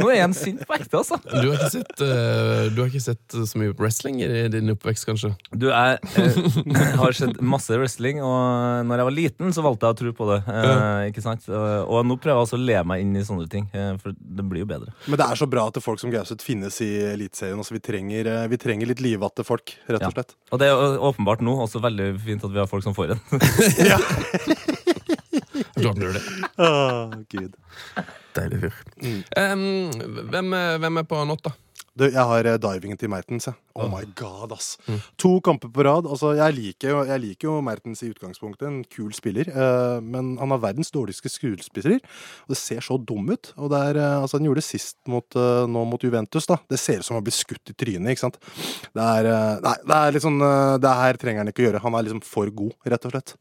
Nå 0.00 0.08
er 0.10 0.24
han 0.24 0.32
sint 0.34 0.64
på 0.66 0.74
ekte, 0.74 0.98
altså. 0.98 1.14
Du 1.22 1.46
har 1.46 1.52
ikke 1.54 1.68
sett, 1.76 1.92
uh, 2.02 2.64
du 2.74 2.80
har 2.82 2.88
ikke 2.90 3.02
sett 3.04 3.36
så 3.52 3.60
mye 3.60 3.74
wrestling 3.78 4.18
i 4.24 4.26
din 4.50 4.72
oppvekst, 4.74 5.06
kanskje? 5.06 5.30
Du, 5.54 5.68
jeg 5.70 6.00
uh, 6.02 6.80
har 6.98 7.14
sett 7.14 7.38
masse 7.38 7.78
wrestling, 7.78 8.18
og 8.18 8.82
når 8.88 8.98
jeg 8.98 9.08
var 9.08 9.14
liten, 9.14 9.54
så 9.54 9.62
valgte 9.62 9.86
jeg 9.86 9.94
å 9.94 9.98
tro 10.00 10.14
på 10.18 10.26
det. 10.32 10.40
Uh, 10.50 11.06
ikke 11.12 11.22
sant? 11.22 11.46
Og, 11.46 11.68
og 11.86 12.02
nå 12.08 12.16
prøver 12.18 12.34
jeg 12.34 12.48
også 12.48 12.58
å 12.58 12.64
le 12.64 12.80
meg 12.90 13.04
inn 13.04 13.14
i 13.14 13.22
sånne 13.28 13.46
ting, 13.52 13.70
eh, 13.70 13.92
for 14.02 14.16
det 14.18 14.48
blir 14.50 14.64
jo 14.64 14.70
bedre. 14.72 14.96
Men 15.06 15.22
det 15.22 15.28
er 15.28 15.38
så 15.38 15.48
bra 15.50 15.68
at 15.70 15.78
folk 15.84 16.02
som 16.02 16.10
Gauseth 16.10 16.42
finnes 16.42 16.80
i 16.82 16.90
Eliteserien. 17.12 17.62
Altså, 17.62 17.76
vi, 17.76 17.82
trenger, 17.84 18.32
eh, 18.32 18.48
vi 18.50 18.58
trenger 18.58 18.90
litt 18.90 19.04
livvatte 19.04 19.46
folk, 19.46 19.76
rett 19.86 20.02
og 20.02 20.18
slett. 20.18 20.34
Og 20.50 20.62
det 20.62 20.72
er 20.72 20.98
åpenbart 21.12 21.46
nå 21.46 21.54
også 21.68 21.82
veldig 21.86 22.10
fint 22.26 22.42
at 22.42 22.58
vi 22.58 22.62
har 22.64 22.70
folk 22.70 22.86
som 22.86 22.98
får 22.98 23.14
en. 23.14 23.24
Klart 23.86 24.74
gjør 25.86 26.18
det. 26.18 26.24
Å, 26.66 26.68
Gud. 27.30 27.54
Deilig 28.38 28.60
fyr. 28.66 28.82
Em, 29.38 29.64
hvem, 30.30 30.52
er- 30.58 30.78
hvem 30.82 31.02
er 31.02 31.08
på 31.08 31.24
not, 31.28 31.42
da? 31.46 31.54
Du, 31.98 32.04
jeg 32.06 32.22
har 32.30 32.46
eh, 32.46 32.58
divingen 32.62 32.94
til 33.00 33.10
Mertens. 33.10 33.48
jeg. 33.48 33.56
Oh 33.74 33.88
my 33.90 34.04
god, 34.14 34.52
ass. 34.54 34.76
To 35.18 35.40
kamper 35.42 35.66
på 35.74 35.82
rad. 35.82 36.06
Altså, 36.06 36.30
jeg, 36.38 36.54
liker 36.54 36.92
jo, 36.92 37.00
jeg 37.08 37.22
liker 37.24 37.48
jo 37.48 37.54
Mertens 37.66 38.04
i 38.06 38.10
utgangspunktet. 38.12 38.68
En 38.68 38.84
kul 38.86 39.10
spiller. 39.16 39.50
Uh, 39.50 39.98
men 39.98 40.36
han 40.38 40.54
har 40.54 40.60
verdens 40.62 40.92
dårligste 40.94 41.26
skuespillere. 41.32 41.98
Og 42.46 42.54
det 42.54 42.58
ser 42.60 42.86
så 42.86 43.00
dum 43.02 43.26
ut. 43.34 43.50
Og 43.58 43.72
det 43.74 43.80
er, 43.88 43.98
uh, 43.98 44.20
altså, 44.22 44.38
han 44.38 44.46
gjorde 44.46 44.62
det 44.62 44.68
sist 44.68 44.94
mot, 45.10 45.26
uh, 45.34 45.64
nå 45.66 45.82
mot 45.90 46.06
Juventus. 46.06 46.46
da. 46.46 46.60
Det 46.70 46.78
ser 46.78 47.02
ut 47.02 47.08
som 47.08 47.18
han 47.18 47.26
blir 47.26 47.34
skutt 47.34 47.74
i 47.74 47.74
trynet. 47.74 48.12
ikke 48.14 48.26
sant? 48.28 48.38
Det 48.94 49.08
er, 49.18 49.32
nei, 49.66 49.74
det 49.90 49.98
er 49.98 50.14
liksom, 50.20 50.38
Det 50.86 50.94
her 51.02 51.18
trenger 51.18 51.42
han 51.42 51.50
ikke 51.50 51.64
å 51.64 51.68
gjøre. 51.72 51.82
Han 51.82 51.98
er 51.98 52.06
liksom 52.06 52.22
for 52.30 52.54
god, 52.62 52.78
rett 52.94 53.10
og 53.10 53.16
slett. 53.16 53.34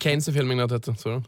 Kanes 0.00 0.28
i 0.30 0.32
filmingen 0.36 0.64
av 0.66 0.70
dette. 0.76 0.94
Så 1.00 1.16
du 1.18 1.22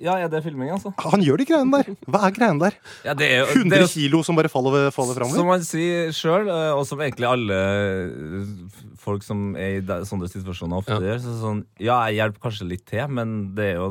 Ja, 0.00 0.14
Ja, 0.16 0.24
er 0.24 0.28
det 0.32 0.38
filming, 0.42 0.70
altså? 0.72 0.94
Han 1.12 1.20
gjør 1.20 1.36
de 1.36 1.44
greiene 1.44 1.76
der. 1.76 1.90
Hva 2.08 2.22
er 2.24 2.32
greiene 2.32 2.58
der? 2.62 2.76
Ja, 3.04 3.12
det 3.12 3.26
er 3.28 3.42
jo, 3.42 3.46
det 3.52 3.56
100 3.68 3.76
er 3.76 3.82
jo 3.84 3.88
kilo 3.92 4.22
som 4.24 4.38
bare 4.38 4.48
faller, 4.48 4.86
faller 4.96 5.18
Som 5.28 5.44
man 5.44 5.58
han 5.58 5.66
sier 5.66 6.08
sjøl, 6.16 6.48
og 6.48 6.86
som 6.88 7.02
egentlig 7.04 7.28
alle 7.28 7.58
eh, 7.58 8.86
folk 8.96 9.22
som 9.26 9.50
er 9.60 9.76
i 9.76 9.82
sånne 10.08 10.30
situasjoner 10.32 10.80
ofte 10.80 10.96
Ja. 10.96 11.02
gjør. 11.04 11.20
Så 11.20 11.34
sånn, 11.42 11.60
ja, 11.78 11.98
jeg 12.08 12.16
hjelper 12.16 12.40
kanskje 12.48 12.68
litt 12.70 12.86
til, 12.88 13.04
men 13.12 13.54
det 13.54 13.74
er 13.74 13.76
jo 13.76 13.90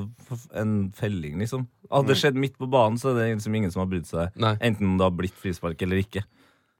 en 0.57 0.73
felling, 0.97 1.37
liksom. 1.45 1.67
Hadde 1.93 2.07
det 2.09 2.17
skjedd 2.17 2.41
midt 2.41 2.57
på 2.57 2.65
banen, 2.69 2.97
så 2.97 3.11
er 3.13 3.21
det 3.21 3.29
liksom 3.37 3.55
ingen 3.61 3.71
som 3.71 3.81
har 3.85 3.89
brydd 3.93 4.09
seg. 4.09 4.33
Nei. 4.35 4.55
Enten 4.65 4.89
om 4.89 4.97
det 4.97 5.05
har 5.05 5.13
blitt 5.13 5.37
frispark 5.37 5.79
eller 5.85 6.01
ikke. 6.01 6.25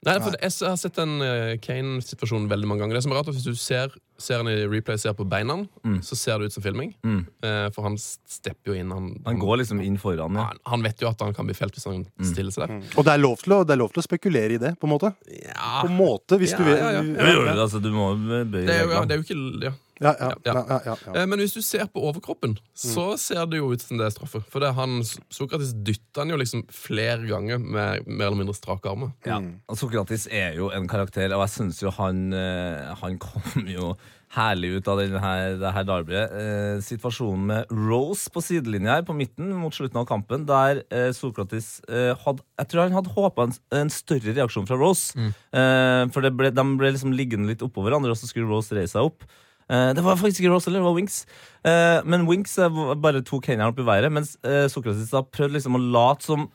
Nei, 0.05 0.17
for 0.23 0.33
Jeg 0.41 0.53
har 0.65 0.77
sett 0.79 0.95
den 0.97 1.21
eh, 1.21 1.57
Kane-situasjonen 1.61 2.49
veldig 2.49 2.65
mange 2.69 2.81
ganger. 2.81 2.95
Det 2.97 3.03
som 3.05 3.11
er 3.13 3.19
rart 3.21 3.29
at 3.29 3.35
Hvis 3.37 3.45
du 3.45 3.53
ser, 3.53 3.93
ser 4.19 4.41
han 4.43 4.49
i 4.51 4.55
replay 4.67 4.97
ser 5.01 5.15
på 5.17 5.25
beina, 5.29 5.55
så 6.03 6.15
ser 6.19 6.39
det 6.39 6.49
ut 6.51 6.53
som 6.57 6.63
filming. 6.65 6.93
Mm. 7.05 7.21
Eh, 7.43 7.69
For 7.75 7.88
han 7.88 7.97
stepper 7.97 8.73
jo 8.73 8.77
inn. 8.79 8.91
Han, 8.91 9.09
Han 9.25 9.39
går 9.41 9.61
liksom 9.63 9.81
inn 9.81 9.97
foran. 10.01 10.35
Ja. 10.35 10.49
han, 10.51 10.61
han 10.75 10.83
vet 10.85 11.01
jo 11.01 11.09
at 11.09 11.21
han 11.25 11.33
kan 11.38 11.47
bli 11.49 11.55
felt 11.57 11.73
hvis 11.77 11.88
han 11.89 12.05
stiller 12.23 12.51
seg 12.55 12.67
der. 12.67 12.79
Og 12.99 13.05
det 13.07 13.15
er, 13.15 13.23
lov 13.23 13.41
til 13.43 13.57
å, 13.57 13.63
det 13.63 13.75
er 13.77 13.81
lov 13.83 13.91
til 13.95 14.03
å 14.03 14.07
spekulere 14.07 14.55
i 14.59 14.61
det, 14.61 14.75
på 14.79 14.88
en 14.89 14.93
måte. 14.97 15.13
Ja, 15.41 15.81
På 15.83 15.89
en 15.91 15.97
måte, 15.99 16.38
hvis 16.41 16.51
Ja, 16.55 16.57
du 16.61 16.67
vil. 16.69 16.77
ja, 16.77 16.89
ja. 16.99 17.53
Altså, 17.59 17.79
du 17.83 17.91
må 17.95 18.11
bøye 18.19 18.65
det 18.67 18.75
er 18.75 18.83
jo, 18.85 18.91
ja, 18.97 19.05
det 19.07 19.15
er 19.15 19.21
jo 19.23 19.27
ikke 19.29 19.69
ja. 19.69 19.75
Ja, 19.99 20.13
ja, 20.15 20.27
Ja. 20.47 20.53
ja, 20.53 20.61
ja, 20.69 20.77
ja, 20.85 20.93
ja. 21.07 21.13
Eh, 21.19 21.25
Men 21.27 21.41
hvis 21.43 21.51
du 21.57 21.59
ser 21.61 21.83
på 21.91 21.99
overkroppen, 22.07 22.53
så 22.73 23.17
ser 23.19 23.43
det 23.51 23.57
jo 23.59 23.73
ut 23.73 23.81
som 23.83 23.97
det 23.99 24.05
er 24.07 24.13
straffe. 24.15 24.39
For 24.47 24.63
det 24.63 24.69
er 24.69 24.77
han, 24.77 25.01
Sokrates 25.29 25.73
dytter 25.75 26.23
han 26.23 26.31
jo 26.31 26.38
liksom 26.39 26.61
flere 26.71 27.27
ganger 27.27 27.59
med 27.59 28.07
mer 28.07 28.29
eller 28.29 28.39
mindre 28.39 28.55
strake 28.55 28.88
armer. 28.88 29.11
Ja. 29.27 29.41
Og 29.67 29.75
Sokrates 29.81 30.23
er 30.31 30.55
jo 30.55 30.69
en 30.71 30.88
karakter, 30.88 31.27
og 31.35 31.43
jeg 31.43 31.51
syns 31.57 31.81
jo 31.83 31.91
han 31.99 32.31
eh, 32.31 32.93
Han 33.01 33.19
kom 33.19 33.67
jo 33.67 33.91
herlig 34.36 34.75
ut 34.77 34.88
av 34.91 35.00
denne, 35.01 35.31
det 35.57 35.71
her 35.74 35.86
derbyet. 35.88 36.33
Eh, 36.38 36.81
situasjonen 36.86 37.48
med 37.50 37.71
Rose 37.74 38.29
på 38.29 38.43
sidelinja 38.45 39.00
her 39.00 39.05
på 39.07 39.15
midten 39.17 39.50
mot 39.57 39.74
slutten 39.74 39.98
av 40.03 40.05
kampen, 40.09 40.45
der 40.50 40.83
eh, 40.93 41.09
Sokrates 41.17 41.79
eh, 41.89 42.12
hadde 42.25 42.45
Jeg 42.62 42.69
tror 42.69 42.83
han 42.83 42.98
hadde 43.00 43.15
håpa 43.15 43.48
en, 43.48 43.55
en 43.79 43.89
større 43.93 44.36
reaksjon 44.38 44.69
fra 44.69 44.77
Rose. 44.77 45.17
Eh, 45.17 46.03
for 46.13 46.21
det 46.25 46.33
ble, 46.38 46.53
de 46.53 46.65
ble 46.77 46.93
liksom 46.93 47.15
liggende 47.17 47.50
litt 47.50 47.65
oppå 47.65 47.81
hverandre, 47.86 48.13
og 48.13 48.21
så 48.21 48.29
skulle 48.29 48.50
Rose 48.51 48.77
reise 48.77 48.93
seg 48.93 49.09
opp. 49.09 49.25
Eh, 49.69 49.89
det 49.98 50.05
var 50.05 50.21
faktisk 50.21 50.45
ikke 50.45 50.53
Rose, 50.53 50.69
eller 50.69 50.83
det 50.83 50.89
var 50.91 50.98
Winks. 51.01 51.19
Eh, 51.65 52.00
men 52.05 52.29
Winks 52.29 52.57
bare 53.01 53.25
tok 53.25 53.50
hendene 53.50 53.74
opp 53.74 53.81
i 53.81 53.89
været, 53.89 54.13
mens 54.13 54.38
Sokrates 54.69 55.09
da 55.13 55.25
prøvde 55.25 55.57
liksom 55.57 55.77
å 55.79 55.86
late 55.89 56.29
som 56.29 56.50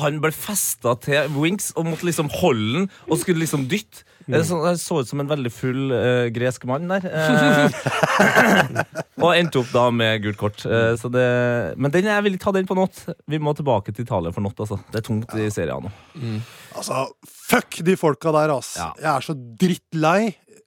han 0.00 0.20
ble 0.22 0.30
festa 0.34 0.96
til 1.02 1.30
Winks 1.38 1.72
og 1.78 1.88
måtte 1.88 2.06
liksom 2.06 2.28
holde 2.40 2.80
den 2.80 2.90
og 3.08 3.18
skulle 3.22 3.42
liksom 3.42 3.68
dytte. 3.70 4.06
Det 4.26 4.42
så, 4.46 4.58
det 4.66 4.78
så 4.82 5.00
ut 5.00 5.08
som 5.08 5.22
en 5.22 5.30
veldig 5.30 5.50
full 5.52 5.92
uh, 5.92 6.26
gresk 6.34 6.66
mann 6.68 6.90
der. 6.90 7.06
Eh, 7.08 7.78
og 9.24 9.32
endte 9.34 9.62
opp 9.62 9.72
da 9.72 9.86
med 9.94 10.22
gult 10.24 10.38
kort. 10.40 10.64
Eh, 10.66 10.92
så 11.00 11.10
det, 11.12 11.24
men 11.80 11.94
den, 11.94 12.10
jeg 12.12 12.26
vil 12.26 12.36
ikke 12.36 12.44
ta 12.44 12.54
den 12.58 12.68
på 12.68 12.76
not. 12.78 13.00
Vi 13.30 13.40
må 13.42 13.54
tilbake 13.58 13.94
til 13.94 14.06
Italia 14.06 14.32
for 14.34 14.44
not. 14.44 14.58
Altså. 14.60 14.78
Det 14.92 15.00
er 15.00 15.06
tungt 15.06 15.34
i 15.34 15.48
serien 15.52 15.88
nå. 15.88 15.94
Altså, 16.76 17.06
fuck 17.26 17.80
de 17.86 17.96
folka 17.98 18.34
der, 18.36 18.54
ass. 18.54 18.76
Ja. 18.78 18.92
Jeg 19.00 19.10
er 19.16 19.26
så 19.30 19.36
drittlei. 19.64 20.20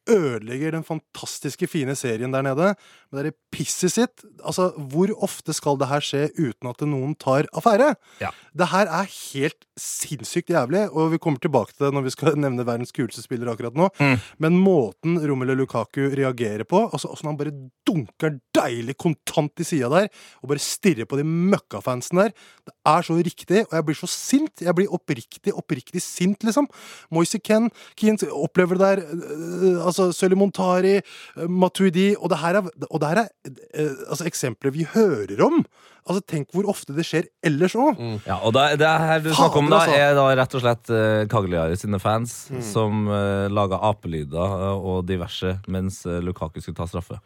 Ødelegger 0.10 0.76
den 0.76 0.86
fantastiske 0.88 1.68
fine 1.70 1.96
serien 1.96 2.34
der 2.34 2.46
nede 2.46 2.74
med 3.14 3.28
det 3.28 3.36
pisset 3.54 3.94
sitt. 3.94 4.24
Altså, 4.44 4.72
Hvor 4.92 5.12
ofte 5.24 5.54
skal 5.54 5.78
det 5.80 5.90
her 5.92 6.04
skje 6.04 6.24
uten 6.38 6.70
at 6.72 6.82
noen 6.88 7.16
tar 7.20 7.48
affære? 7.54 7.94
Ja. 8.22 8.32
Det 8.54 8.70
her 8.74 8.90
er 8.90 9.10
helt 9.10 9.68
sinnssykt 9.80 10.52
jævlig, 10.54 10.86
og 10.92 11.14
vi 11.14 11.20
kommer 11.22 11.42
tilbake 11.42 11.74
til 11.74 11.88
det 11.88 11.94
når 11.96 12.08
vi 12.08 12.14
skal 12.16 12.38
nevne 12.44 12.66
verdens 12.66 12.94
kuleste 12.96 13.24
spiller 13.26 13.52
akkurat 13.54 13.78
nå. 13.78 13.90
Mm. 14.00 14.18
Men 14.44 14.60
måten 14.62 15.20
Romelu 15.22 15.56
Lukaku 15.58 16.08
reagerer 16.14 16.66
på, 16.70 16.86
altså 16.90 17.12
åssen 17.14 17.32
han 17.32 17.40
bare 17.40 17.54
dunker 17.88 18.38
deilig 18.56 18.96
kontant 19.02 19.60
i 19.60 19.68
sida 19.68 19.90
der, 19.92 20.10
og 20.42 20.52
bare 20.54 20.64
stirrer 20.64 21.10
på 21.10 21.20
de 21.20 21.26
møkkafansen 21.28 22.22
der, 22.22 22.34
det 22.64 22.76
er 22.90 23.06
så 23.06 23.18
riktig, 23.18 23.64
og 23.68 23.76
jeg 23.78 23.88
blir 23.88 23.98
så 24.00 24.10
sint. 24.10 24.64
Jeg 24.64 24.76
blir 24.78 24.92
oppriktig, 24.94 25.54
oppriktig 25.58 26.02
sint, 26.04 26.46
liksom. 26.46 26.70
Moise 27.14 27.40
Ken, 27.44 27.70
Keane 28.00 28.30
opplever 28.32 28.80
det 28.80 28.86
der, 28.86 29.04
øh, 29.04 29.83
altså 29.84 30.12
Sølvi 30.16 30.40
Montari, 30.40 31.00
øh, 31.00 31.50
Matuidi, 31.50 32.14
og 32.20 32.30
det 32.34 32.40
her 32.44 32.62
er, 32.62 32.70
og 32.90 33.02
det 33.02 33.10
her 33.10 33.24
er 33.24 33.28
øh, 33.76 33.96
altså, 34.10 34.28
eksempler 34.30 34.72
vi 34.76 34.88
hører 34.94 35.44
om. 35.44 35.64
Altså, 36.04 36.24
Tenk 36.28 36.50
hvor 36.52 36.68
ofte 36.68 36.96
det 36.96 37.06
skjer 37.08 37.30
ellers 37.48 37.78
òg. 37.80 38.00
Ja, 38.28 38.42
og 38.44 38.52
det, 38.56 38.80
det 38.82 38.90
her 38.90 39.24
du 39.24 39.30
snakker 39.32 39.62
om, 39.62 39.70
da, 39.72 39.80
altså. 39.86 40.02
er 40.04 40.18
da 40.18 40.26
rett 40.36 40.58
og 40.58 40.64
slett 40.66 40.92
uh, 40.92 41.24
Cagliari 41.32 41.80
sine 41.80 42.00
fans 42.04 42.36
som 42.74 43.06
uh, 43.08 43.48
laga 43.52 43.80
apelyder 43.88 44.58
eh, 44.58 44.84
og 44.92 45.08
diverse 45.08 45.56
mens 45.72 46.02
uh, 46.10 46.20
Lukaku 46.24 46.60
skulle 46.60 46.76
ta 46.76 46.90
straffe. 46.92 47.22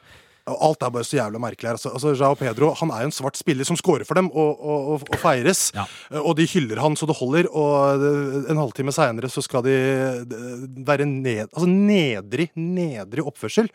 Alt 0.47 0.83
er 0.85 0.91
bare 0.95 1.07
så 1.07 1.17
jævla 1.19 1.41
merkelig 1.43 1.69
her. 1.69 1.77
Altså, 1.77 1.91
altså, 1.91 2.13
Jao 2.15 2.35
Pedro 2.39 2.71
han 2.79 2.91
er 2.95 3.03
jo 3.03 3.11
en 3.11 3.15
svart 3.15 3.39
spiller 3.39 3.67
som 3.67 3.77
scorer 3.79 4.07
for 4.07 4.19
dem 4.19 4.29
og, 4.31 4.53
og, 4.57 4.91
og, 4.93 5.07
og 5.11 5.19
feires. 5.21 5.67
Ja. 5.75 5.87
Og 6.23 6.37
de 6.39 6.47
hyller 6.47 6.79
han 6.83 6.95
så 6.95 7.09
det 7.09 7.17
holder. 7.19 7.49
Og 7.51 8.05
eh, 8.07 8.51
en 8.51 8.61
halvtime 8.61 8.95
seinere 8.95 9.31
så 9.31 9.43
skal 9.43 9.65
de 9.67 9.73
eh, 9.75 10.69
være 10.87 11.07
ned, 11.09 11.49
altså 11.51 11.67
nedrig, 11.67 12.51
nedrig 12.55 13.25
oppførsel. 13.27 13.67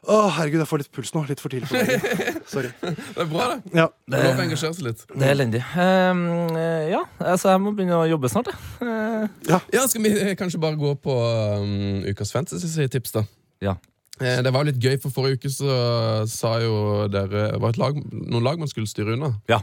Å, 0.00 0.14
herregud, 0.32 0.62
jeg 0.62 0.68
får 0.70 0.80
litt 0.80 0.92
puls 0.96 1.10
nå. 1.12 1.22
Litt 1.28 1.42
for 1.42 1.52
tidlig 1.52 1.68
på 1.68 1.76
dagen. 1.76 2.38
Sorry. 2.54 2.70
Det 2.80 3.20
er 3.20 3.28
bra, 3.28 3.50
det. 3.50 3.74
Ja. 3.76 3.90
Det 4.08 4.16
er 4.16 4.30
lov 4.30 4.40
å 4.40 4.44
engasjere 4.46 4.78
seg 4.78 4.86
litt. 4.86 5.02
Det 5.10 5.26
er 5.26 5.34
elendig. 5.34 5.60
Um, 5.74 6.22
eh, 6.56 6.86
ja, 6.94 7.02
altså 7.20 7.52
jeg 7.52 7.62
må 7.66 7.74
begynne 7.76 7.98
å 7.98 8.08
jobbe 8.08 8.30
snart, 8.32 8.48
jeg. 8.48 8.62
Uh. 8.80 9.28
Ja, 9.50 9.84
Skal 9.90 10.06
vi 10.06 10.34
kanskje 10.40 10.62
bare 10.62 10.80
gå 10.80 10.94
på 11.04 11.20
um, 11.60 12.00
ukas 12.08 12.32
fantasy-tips, 12.32 13.18
da? 13.18 13.26
ja. 13.60 13.76
Eh, 14.20 14.42
Det 14.44 14.52
var 14.52 14.64
jo 14.64 14.70
litt 14.72 14.82
gøy, 14.82 14.96
for 15.00 15.10
forrige 15.10 15.38
uke 15.40 15.50
så 15.52 16.26
sa 16.28 16.58
jo 16.60 17.06
dere 17.08 17.52
Det 17.54 17.60
var 17.62 17.70
et 17.70 17.78
lag, 17.80 17.96
noen 18.12 18.44
lag 18.44 18.58
man 18.58 18.68
skulle 18.68 18.86
styre 18.90 19.16
unna. 19.16 19.34
ja. 19.48 19.60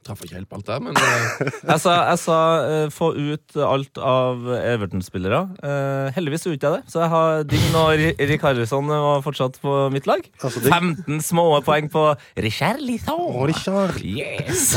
Traff 0.00 0.22
ikke 0.24 0.38
helt 0.38 0.48
på 0.48 0.56
alt 0.56 0.68
der, 0.68 0.80
men 0.80 0.96
eh, 0.96 1.50
Jeg 1.72 1.80
sa, 1.82 1.94
jeg 2.08 2.20
sa 2.22 2.36
eh, 2.64 2.86
få 2.94 3.10
ut 3.16 3.56
alt 3.60 4.00
av 4.00 4.46
Everton-spillere. 4.56 5.40
Uh, 5.60 6.08
heldigvis 6.16 6.46
gjorde 6.46 6.56
ikke 6.56 6.70
jeg 6.70 6.80
det, 6.80 6.92
så 6.92 7.02
jeg 7.02 7.12
har 7.12 7.42
Din 7.50 7.76
og 7.76 8.04
Erik 8.24 8.44
Harrison 8.46 8.88
var 8.88 9.20
fortsatt 9.24 9.58
på 9.60 9.74
mitt 9.92 10.08
lag. 10.08 10.24
Altså, 10.40 10.62
det- 10.64 10.72
15 10.72 11.20
små 11.26 11.44
poeng 11.66 11.90
på 11.92 12.06
Richarlison. 12.40 13.12
Oh, 13.12 13.44
Richard. 13.48 14.00
Yes! 14.00 14.72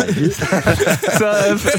så 1.19 1.31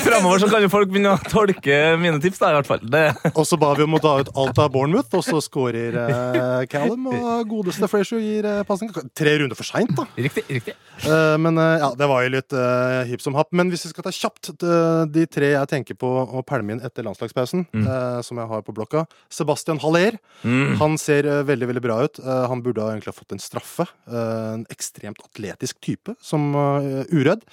framover 0.06 0.40
så 0.40 0.48
kan 0.48 0.64
jo 0.64 0.72
folk 0.72 0.88
begynne 0.88 1.12
å 1.12 1.20
tolke 1.28 1.78
mine 2.00 2.22
tips, 2.24 2.40
da, 2.40 2.54
i 2.54 2.58
hvert 2.58 2.70
fall. 2.70 2.80
Det, 2.80 3.04
Og 3.38 3.44
så 3.48 3.60
ba 3.60 3.74
vi 3.76 3.84
om 3.84 3.98
å 3.98 4.02
ta 4.02 4.16
ut 4.22 4.32
alt 4.40 4.62
av 4.64 4.72
Bournemouth, 4.74 5.12
og 5.18 5.26
så 5.26 5.42
scorer 5.44 6.00
uh, 6.00 6.64
Callum. 6.70 7.10
Og 7.12 7.44
godeste 7.50 7.92
Frazier 7.92 8.24
gir 8.24 8.48
uh, 8.48 8.62
pasning. 8.68 8.92
Tre 9.12 9.36
runder 9.42 9.58
for 9.58 9.68
seint, 9.68 9.92
da. 9.98 10.08
riktig, 10.16 10.46
riktig. 10.48 10.76
Eh, 11.04 11.36
men 11.42 11.58
ja, 11.58 11.88
det 11.98 12.06
var 12.06 12.22
jo 12.22 12.30
litt 12.36 12.54
uh, 12.54 13.02
hipp 13.08 13.22
som 13.22 13.33
happ. 13.38 13.50
Men 13.56 13.70
hvis 13.72 13.86
vi 13.86 13.92
skal 13.92 14.06
ta 14.06 14.12
kjapt 14.14 14.52
de, 14.62 14.78
de 15.14 15.26
tre 15.30 15.52
jeg 15.54 15.70
tenker 15.70 15.98
på 15.98 16.08
å 16.08 16.42
pælme 16.46 16.76
inn 16.76 16.82
etter 16.84 17.06
landslagspausen, 17.06 17.66
eh, 17.82 18.18
som 18.26 18.40
jeg 18.40 18.50
har 18.50 18.64
på 18.66 18.74
blokka 18.76 19.04
Sebastian 19.32 19.80
Haller. 19.84 20.18
Mm. 20.42 20.76
Han 20.82 20.98
ser 21.00 21.28
eh, 21.28 21.44
veldig 21.46 21.70
veldig 21.72 21.84
bra 21.84 22.00
ut. 22.06 22.20
Eh, 22.22 22.44
han 22.50 22.64
burde 22.64 22.88
egentlig 22.90 23.12
ha 23.12 23.18
fått 23.18 23.36
en 23.36 23.42
straffe. 23.42 23.88
Eh, 24.08 24.52
en 24.58 24.66
ekstremt 24.72 25.22
atletisk 25.24 25.80
type 25.84 26.16
som 26.24 26.52
eh, 26.54 27.02
uredd. 27.14 27.44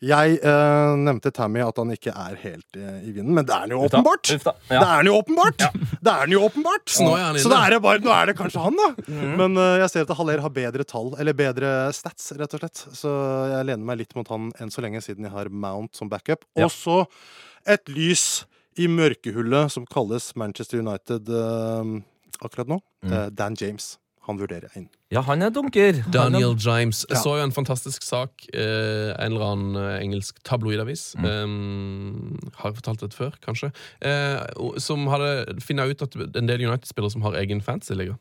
Jeg 0.00 0.38
eh, 0.40 0.90
nevnte 0.96 1.28
Tammy 1.36 1.60
at 1.60 1.76
han 1.76 1.90
ikke 1.92 2.12
er 2.16 2.36
helt 2.40 2.78
eh, 2.78 3.02
i 3.04 3.10
vinden, 3.12 3.34
men 3.36 3.44
det 3.44 3.52
er 3.52 3.66
han 3.66 3.74
jo 3.74 3.82
åpenbart! 3.84 4.30
uff 4.32 4.46
da, 4.46 4.54
Det 4.70 4.78
er 4.78 4.94
han 4.94 5.10
jo 5.10 5.16
åpenbart! 5.18 5.64
Det 6.00 6.12
er 6.12 6.22
han 6.22 6.32
jo 6.32 6.40
åpenbart! 6.46 6.86
Så 6.88 7.04
nå 7.04 7.10
er 7.18 7.24
han 7.26 7.36
inne. 7.36 7.42
Så 7.44 7.52
da 7.52 7.58
er 7.66 7.74
det 7.74 7.80
bare, 7.84 8.00
nå 8.06 8.14
er 8.14 8.30
det 8.30 8.36
kanskje 8.38 8.64
han, 8.64 8.80
da. 8.80 8.88
Mm. 9.04 9.34
Men 9.42 9.60
eh, 9.60 9.74
jeg 9.82 9.92
ser 9.92 10.08
at 10.08 10.14
Haller 10.16 10.44
har 10.46 10.54
bedre 10.56 10.88
tall, 10.88 11.12
eller 11.20 11.36
bedre 11.36 11.74
stats, 11.96 12.32
rett 12.40 12.56
og 12.56 12.64
slett. 12.64 12.84
Så 12.96 13.12
jeg 13.52 13.68
lener 13.68 13.84
meg 13.92 14.00
litt 14.00 14.16
mot 14.16 14.32
han 14.32 14.48
enn 14.56 14.72
så 14.72 14.84
lenge, 14.86 15.04
siden 15.04 15.28
jeg 15.28 15.36
har 15.36 15.52
Mount 15.52 16.00
som 16.00 16.08
backup. 16.08 16.48
Ja. 16.56 16.70
Og 16.70 16.72
så 16.72 17.02
et 17.68 17.92
lys 17.92 18.46
i 18.80 18.88
mørkehullet 18.88 19.76
som 19.76 19.84
kalles 19.84 20.32
Manchester 20.40 20.80
United 20.80 21.28
eh, 21.28 21.96
akkurat 22.40 22.72
nå. 22.72 22.80
Mm. 23.04 23.12
Eh, 23.12 23.26
Dan 23.36 23.60
James. 23.60 23.98
Han 24.28 24.38
vurderer 24.38 24.68
jeg 24.68 24.82
inn. 24.82 24.88
Ja, 25.10 25.22
han 25.22 25.42
er 25.42 25.50
dunker. 25.50 25.92
Han 26.02 26.04
er- 26.06 26.12
Daniel 26.12 26.54
James. 26.56 27.04
Jeg 27.08 27.16
Ja. 27.16 27.22
så 27.22 27.36
jo 27.38 27.42
en 27.42 27.52
fantastisk 27.52 28.02
sak. 28.02 28.30
Eh, 28.52 29.14
en 29.18 29.32
eller 29.32 29.46
annen 29.52 29.76
eh, 29.76 30.00
engelsk 30.04 30.42
tabloidavis. 30.44 31.16
Mm. 31.16 31.24
Eh, 31.24 32.50
har 32.60 32.70
jeg 32.70 32.76
fortalt 32.82 33.00
dette 33.00 33.16
før, 33.16 33.32
kanskje? 33.40 33.72
Eh, 34.02 34.78
som 34.78 35.06
hadde 35.08 35.60
funnet 35.60 35.90
ut 35.90 36.02
at 36.02 36.14
en 36.36 36.46
del 36.46 36.60
United-spillere 36.68 37.10
som 37.10 37.22
har 37.22 37.32
egen 37.40 37.60
fantasy-liga. 37.60 38.18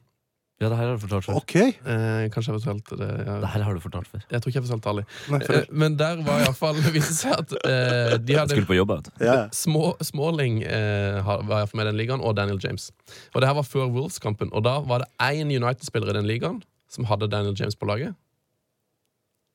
Ja, 0.60 0.68
det 0.68 0.76
her 0.76 0.90
har 0.90 0.98
du 0.98 1.00
fortalt 1.06 1.24
før. 1.24 1.36
OK. 1.40 1.54
Eh, 1.56 2.26
kanskje 2.34 2.52
jeg 2.52 2.56
har 2.58 2.64
fortalt 2.66 2.90
det 3.00 3.08
ja. 3.28 3.36
Det 3.40 3.50
her 3.54 3.64
har 3.64 3.74
du 3.74 3.80
fortalt 3.80 4.08
før. 4.12 4.24
Jeg 4.28 4.42
tror 4.44 4.52
ikke 4.52 4.60
jeg 4.60 4.66
fortalte 4.68 4.90
alle. 4.92 5.04
Nei, 5.32 5.40
for, 5.46 5.54
Eh, 5.62 5.70
men 5.72 5.96
der 5.96 6.20
var 6.28 6.42
iallfall 6.44 6.82
Det 6.84 6.92
viste 6.98 7.16
seg 7.16 7.32
at 7.38 7.54
eh, 7.64 8.18
de 8.20 8.34
Jeg 8.34 8.42
hadde 8.42 8.58
skulle 8.58 8.68
på 8.68 8.76
jobb, 8.76 8.92
vet 8.92 9.08
du. 9.08 9.24
ja, 9.24 9.36
ja. 9.40 9.46
Små, 9.56 9.94
Småling 10.04 10.60
eh, 10.68 11.22
har- 11.24 11.46
var 11.48 11.62
i 11.62 11.62
hvert 11.64 11.72
fall 11.72 11.80
med 11.80 11.88
i 11.88 11.92
den 11.94 12.00
ligaen, 12.02 12.20
og 12.22 12.36
Daniel 12.36 12.60
James. 12.64 12.90
Og 13.34 13.40
det 13.42 13.48
her 13.48 13.56
var 13.56 13.64
før 13.64 13.88
Wolves-kampen, 13.96 14.52
og 14.52 14.64
da 14.68 14.80
var 14.84 15.06
det 15.06 15.10
én 15.32 15.48
United-spiller 15.56 16.12
i 16.12 16.18
den 16.20 16.28
ligaen 16.28 16.60
som 16.92 17.06
hadde 17.08 17.30
Daniel 17.32 17.56
James 17.56 17.76
på 17.80 17.88
laget. 17.88 18.16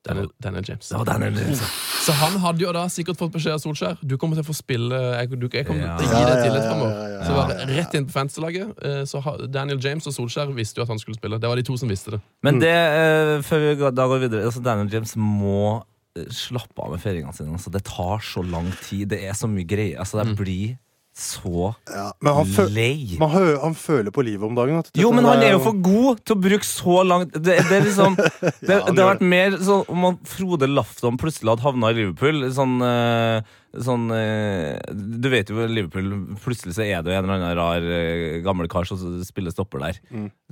Daniel, 0.04 0.28
Daniel 0.42 0.64
James. 0.68 0.88
Det 0.88 0.98
var 0.98 1.04
Daniel 1.08 1.34
James. 1.40 1.60
Så 2.04 2.12
han 2.12 2.34
hadde 2.42 2.60
jo 2.60 2.72
da 2.76 2.82
sikkert 2.92 3.16
fått 3.16 3.32
beskjed 3.32 3.54
av 3.56 3.60
Solskjær 3.62 3.96
Du 4.04 4.18
kommer 4.20 4.36
til 4.36 4.44
å 4.44 4.48
få 4.50 4.54
spille 4.58 4.98
Jeg, 5.16 5.30
du, 5.40 5.46
jeg 5.48 5.64
kommer 5.66 5.80
Ja. 5.86 5.94
til 5.96 6.10
å 6.10 6.18
gi 6.18 6.26
deg 6.28 6.42
tillit 6.44 6.66
framover. 6.68 7.24
Så 7.24 7.32
var 7.38 7.54
rett 7.70 7.94
inn 7.96 8.04
på 8.10 8.12
fantasy-laget. 8.12 8.74
eh, 8.84 9.04
Så 9.08 9.22
Daniel 9.50 9.80
James 9.80 10.06
og 10.06 10.12
Solskjær 10.12 10.52
visste 10.54 10.76
jo 10.78 10.82
at 10.84 10.88
han 10.92 10.98
skulle 11.00 11.16
spille. 11.16 11.38
Det 11.40 11.48
var 11.48 11.56
de 11.56 11.62
to 11.64 11.76
som 11.80 11.88
visste 11.88 12.10
det. 12.10 12.20
Men 12.42 12.58
det, 12.60 12.68
eh, 12.74 13.40
før 13.48 13.64
vi 13.64 13.74
går- 13.80 13.94
da 13.94 14.06
går 14.06 14.20
videre 14.28 14.44
altså 14.44 14.62
Daniel 14.62 14.92
James 14.92 15.16
må 15.16 15.82
eh, 16.16 16.28
slappe 16.28 16.78
av 16.84 16.90
med 16.92 17.00
feiringene 17.00 17.34
sine. 17.34 17.50
Altså, 17.56 17.72
det 17.72 17.82
tar 17.84 18.18
så 18.20 18.44
lang 18.44 18.70
tid. 18.84 19.08
Det 19.08 19.22
er 19.24 19.32
så 19.32 19.48
mye 19.48 19.64
greier. 19.66 19.98
Altså, 19.98 20.22
det 20.22 20.36
blir 20.36 20.76
så 21.14 21.68
Ja, 21.86 22.08
men 22.20 22.34
han, 22.34 22.48
lei. 22.74 23.14
man 23.20 23.30
hø 23.30 23.42
han 23.62 23.76
føler 23.78 24.10
på 24.10 24.24
livet 24.26 24.42
om 24.48 24.56
dagen. 24.58 24.80
Jo, 24.98 25.12
men 25.14 25.26
han 25.28 25.44
er 25.46 25.52
jo 25.54 25.60
for 25.62 25.76
god 25.78 26.24
til 26.26 26.34
å 26.34 26.40
bruke 26.42 26.66
så 26.66 26.96
langt 27.06 27.36
Det, 27.38 27.54
det 27.68 27.76
er 27.76 27.84
liksom 27.86 28.16
Det, 28.18 28.32
ja, 28.72 28.80
det 28.90 28.98
har 28.98 29.12
vært 29.12 29.22
mer 29.22 29.54
sånn 29.62 29.84
om 29.94 30.08
han 30.08 30.18
Frode 30.26 30.66
Lafton 30.66 31.20
plutselig 31.20 31.52
hadde 31.54 31.66
havna 31.68 31.92
i 31.94 31.98
Liverpool. 32.00 32.42
Sånn, 32.56 32.74
eh, 32.82 33.46
sånn 33.86 34.08
eh, 34.16 34.74
Du 35.22 35.30
vet 35.30 35.54
jo 35.54 35.68
Liverpool 35.70 36.10
Plutselig 36.42 36.74
så 36.80 36.82
er 36.82 37.06
det 37.06 37.14
jo 37.14 37.16
en 37.20 37.28
eller 37.28 37.38
annen 37.38 37.56
rar 37.60 37.88
eh, 37.94 38.40
gammel 38.44 38.66
kar 38.72 38.90
som 38.90 38.98
spiller 39.22 39.54
stopper 39.54 39.86
der. 39.86 40.02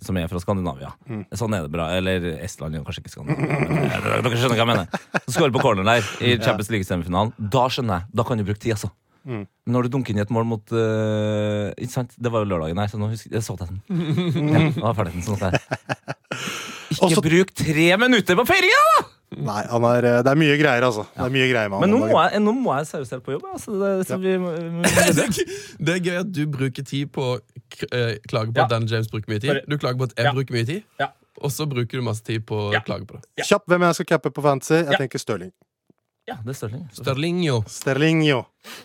Som 0.02 0.18
er 0.22 0.30
fra 0.30 0.40
Skandinavia. 0.42 0.94
Sånn 1.34 1.58
er 1.58 1.66
det 1.66 1.74
bra. 1.74 1.90
Eller 1.98 2.30
Estland, 2.38 2.78
kanskje 2.86 3.02
ikke 3.02 3.16
Skandinavia. 3.16 4.22
Dere 4.22 4.38
skjønner 4.38 4.58
hva 4.58 4.62
jeg 4.62 4.72
mener. 4.72 5.04
Så 5.26 5.36
Skårer 5.40 5.54
på 5.58 5.62
corner 5.66 5.90
der 5.90 6.06
i 6.22 6.36
Champions 6.44 6.70
League-semifinalen. 6.70 7.34
Da 7.52 7.66
skjønner 7.72 8.02
jeg. 8.04 8.14
Da 8.22 8.26
kan 8.30 8.38
du 8.38 8.46
bruke 8.46 8.62
tid, 8.62 8.76
altså. 8.78 8.94
Men 9.24 9.46
Når 9.70 9.82
du 9.86 9.88
dunker 9.94 10.10
inn 10.12 10.18
i 10.18 10.22
et 10.24 10.30
mål 10.34 10.44
mot 10.50 10.72
uh, 10.74 11.70
Ikke 11.78 11.92
sant? 11.92 12.14
Det 12.18 12.30
var 12.32 12.42
jo 12.42 12.50
lørdagen 12.50 12.78
her, 12.82 12.88
så 12.90 12.98
nå 12.98 13.08
husker 13.12 13.30
jeg 13.36 13.42
så 13.46 13.54
den. 13.60 13.78
Ja, 13.88 14.62
da 14.74 14.86
var 14.88 14.96
ferdig 14.98 15.22
sånn 15.26 15.38
at 15.38 15.56
jeg 15.56 15.62
Ikke 16.92 17.06
Også- 17.08 17.22
bruk 17.24 17.52
tre 17.56 17.88
minutter 17.96 18.36
på 18.36 18.44
feiringa, 18.48 18.80
da! 18.98 19.04
Nei, 19.32 19.62
han 19.64 19.84
er, 19.88 20.04
eh, 20.04 20.18
det 20.26 20.28
er 20.28 20.36
mye 20.36 20.56
greier, 20.60 20.84
altså. 20.84 21.06
Det 21.16 21.22
er 21.24 21.30
mye 21.32 21.46
greier 21.48 21.70
med 21.72 21.78
han 21.80 21.86
Men 21.86 21.94
nå 21.94 22.00
må 22.10 22.18
jeg, 22.20 22.40
nå 22.44 22.52
må 22.52 22.74
jeg 22.76 22.88
seriøst 22.90 23.14
helt 23.16 23.22
på 23.24 23.32
jobb. 23.32 23.46
Altså, 23.54 23.72
det, 23.80 23.92
så 24.10 24.18
vi, 24.20 24.34
vi, 24.36 24.90
Det 25.16 25.22
er 25.24 25.30
gøy- 25.32 25.54
det 25.88 25.94
er 25.94 26.02
gøy 26.04 26.18
at 26.20 26.32
du 26.36 26.42
bruker 26.52 26.84
tid 26.84 27.08
på 27.16 27.24
å 27.30 27.38
eh, 27.88 28.18
klage 28.28 28.52
på 28.52 28.60
Ja. 28.60 28.66
at 28.66 28.74
Dan 28.74 28.84
James 28.92 29.08
bruker 29.08 29.32
mye 29.32 29.40
tid. 29.40 29.62
Du 29.72 29.78
klager 29.80 29.96
på 30.02 30.10
at 30.10 30.18
jeg 30.20 30.28
Ja. 30.28 30.34
bruker 30.36 30.52
mye 30.58 30.68
tid. 30.68 30.82
Ja. 31.00 31.08
Og 31.40 31.48
så 31.50 31.64
bruker 31.66 31.96
du 31.96 32.04
masse 32.04 32.20
tid 32.28 32.44
på 32.44 32.58
å 32.68 32.72
Ja. 32.76 32.82
klage 32.84 33.08
på 33.08 33.16
det. 33.16 33.24
Kjapp 33.48 33.64
hvem 33.72 33.86
jeg 33.88 33.94
skal 34.02 34.10
cappe 34.12 34.30
på 34.36 34.44
fantasy. 34.44 34.82
Jeg 34.82 34.92
Ja. 34.92 34.98
tenker 35.00 35.18
Stirling. 35.24 35.52
Ja, 36.28 36.36
det 36.44 36.52
er 36.52 36.58
Stirling. 36.58 36.84
Sterlinho. 36.94 37.56
Sterling, 37.66 38.22
jo. 38.26 38.42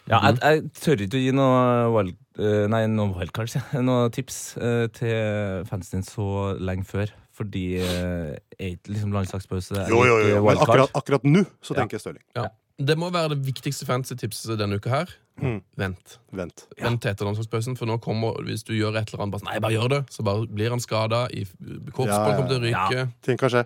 Ja, 0.10 0.22
jeg, 0.26 0.40
jeg 0.42 0.64
tør 0.82 1.04
ikke 1.06 1.20
å 1.20 1.22
gi 1.22 1.34
noe, 1.38 1.60
wild, 1.94 2.16
eh, 2.42 2.66
nei, 2.74 2.84
noe 2.90 3.14
wildcards, 3.14 3.58
ja. 3.60 3.64
noe 3.86 4.10
tips 4.14 4.40
eh, 4.58 4.86
til 4.98 5.66
fansen 5.70 6.00
din 6.02 6.08
så 6.08 6.56
lenge 6.58 6.88
før. 6.90 7.14
Fordi 7.38 7.66
uh, 7.78 8.32
er 8.58 8.72
ikke 8.74 8.96
liksom 8.96 9.12
landslagspause 9.14 9.76
er 9.84 9.92
Jo, 9.94 10.00
jo, 10.10 10.16
ikke 10.18 10.32
jo. 10.32 10.38
Men 10.40 10.46
wildcard. 10.48 10.72
akkurat, 10.72 10.96
akkurat 10.98 11.28
nå 11.30 11.44
så 11.62 11.76
Ja. 11.76 11.84
tenker 11.84 12.00
jeg 12.00 12.02
Stirling. 12.08 12.24
Ja. 12.34 12.48
Det 12.78 12.96
må 12.98 13.12
være 13.14 13.36
det 13.36 13.40
viktigste 13.46 13.86
fancy-tipset 13.86 14.58
denne 14.58 14.78
uka 14.78 14.90
her. 14.90 15.14
Mm. 15.38 15.60
Vent. 15.78 16.16
Vent. 16.34 16.64
Vent 16.82 17.02
til 17.02 17.12
etter 17.12 17.26
landslagspausen, 17.30 17.78
for 17.78 17.86
nå 17.86 18.00
kommer 18.02 18.40
Hvis 18.46 18.64
du 18.66 18.74
gjør 18.74 18.98
et 18.98 19.12
eller 19.14 19.22
annet, 19.28 19.36
bare 19.36 19.44
sånn, 19.44 19.52
Nei, 19.52 19.60
bare 19.62 19.76
gjør 19.76 19.90
det, 19.94 20.00
så 20.14 20.26
bare 20.26 20.48
blir 20.50 20.74
han 20.74 20.82
skada. 20.82 21.28
Korsbånd 21.30 22.10
Ja, 22.10 22.18
ja, 22.18 22.36
kommer 22.40 22.50
til 22.50 22.58
å 22.58 22.64
ryke. 22.66 23.04
Ting 23.22 23.38
kan 23.38 23.54
skje. 23.54 23.64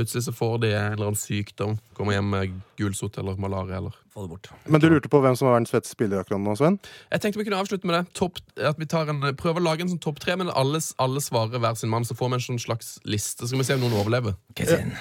Plutselig 0.00 0.24
så 0.24 0.32
får 0.32 0.58
de 0.64 0.72
en 0.72 0.94
eller 0.96 1.10
annen 1.10 1.20
sykdom. 1.20 1.76
Kommer 1.94 2.16
hjem 2.16 2.30
med 2.32 2.54
gulsott 2.80 3.18
eller 3.20 3.36
malaria. 3.36 3.76
eller 3.82 3.92
Få 4.10 4.24
det 4.24 4.30
bort. 4.32 4.48
Men 4.66 4.80
du 4.80 4.88
lurte 4.88 5.10
på 5.12 5.20
hvem 5.20 5.36
som 5.36 5.46
var 5.50 5.58
verdens 5.58 5.70
feteste 5.74 5.92
spiller 5.94 6.22
akkurat 6.24 6.40
nå, 6.40 6.56
Sven? 6.56 6.78
Jeg 7.12 7.20
tenkte 7.22 7.38
vi 7.42 7.44
kunne 7.50 7.60
avslutte 7.60 7.86
med 7.86 7.98
det. 7.98 8.14
Topp, 8.16 8.40
at 8.56 8.80
vi 8.80 8.88
tar 8.90 9.12
en, 9.12 9.20
Prøver 9.38 9.60
å 9.60 9.66
lage 9.68 9.84
en 9.84 9.92
sånn 9.92 10.00
topp 10.02 10.18
tre, 10.24 10.34
men 10.40 10.48
alle, 10.56 10.80
alle 10.98 11.20
svarer 11.22 11.60
hver 11.62 11.76
sin 11.78 11.92
mann. 11.92 12.08
Så 12.08 12.16
får 12.18 12.32
vi 12.32 12.38
en 12.40 12.46
sånn 12.48 12.62
slags 12.64 12.94
liste. 13.04 13.44
Så 13.44 13.52
skal 13.52 13.60
vi 13.62 13.68
se 13.68 13.76
om 13.76 13.84
noen 13.84 13.98
overlever. 14.00 14.34
Kesin. 14.58 14.96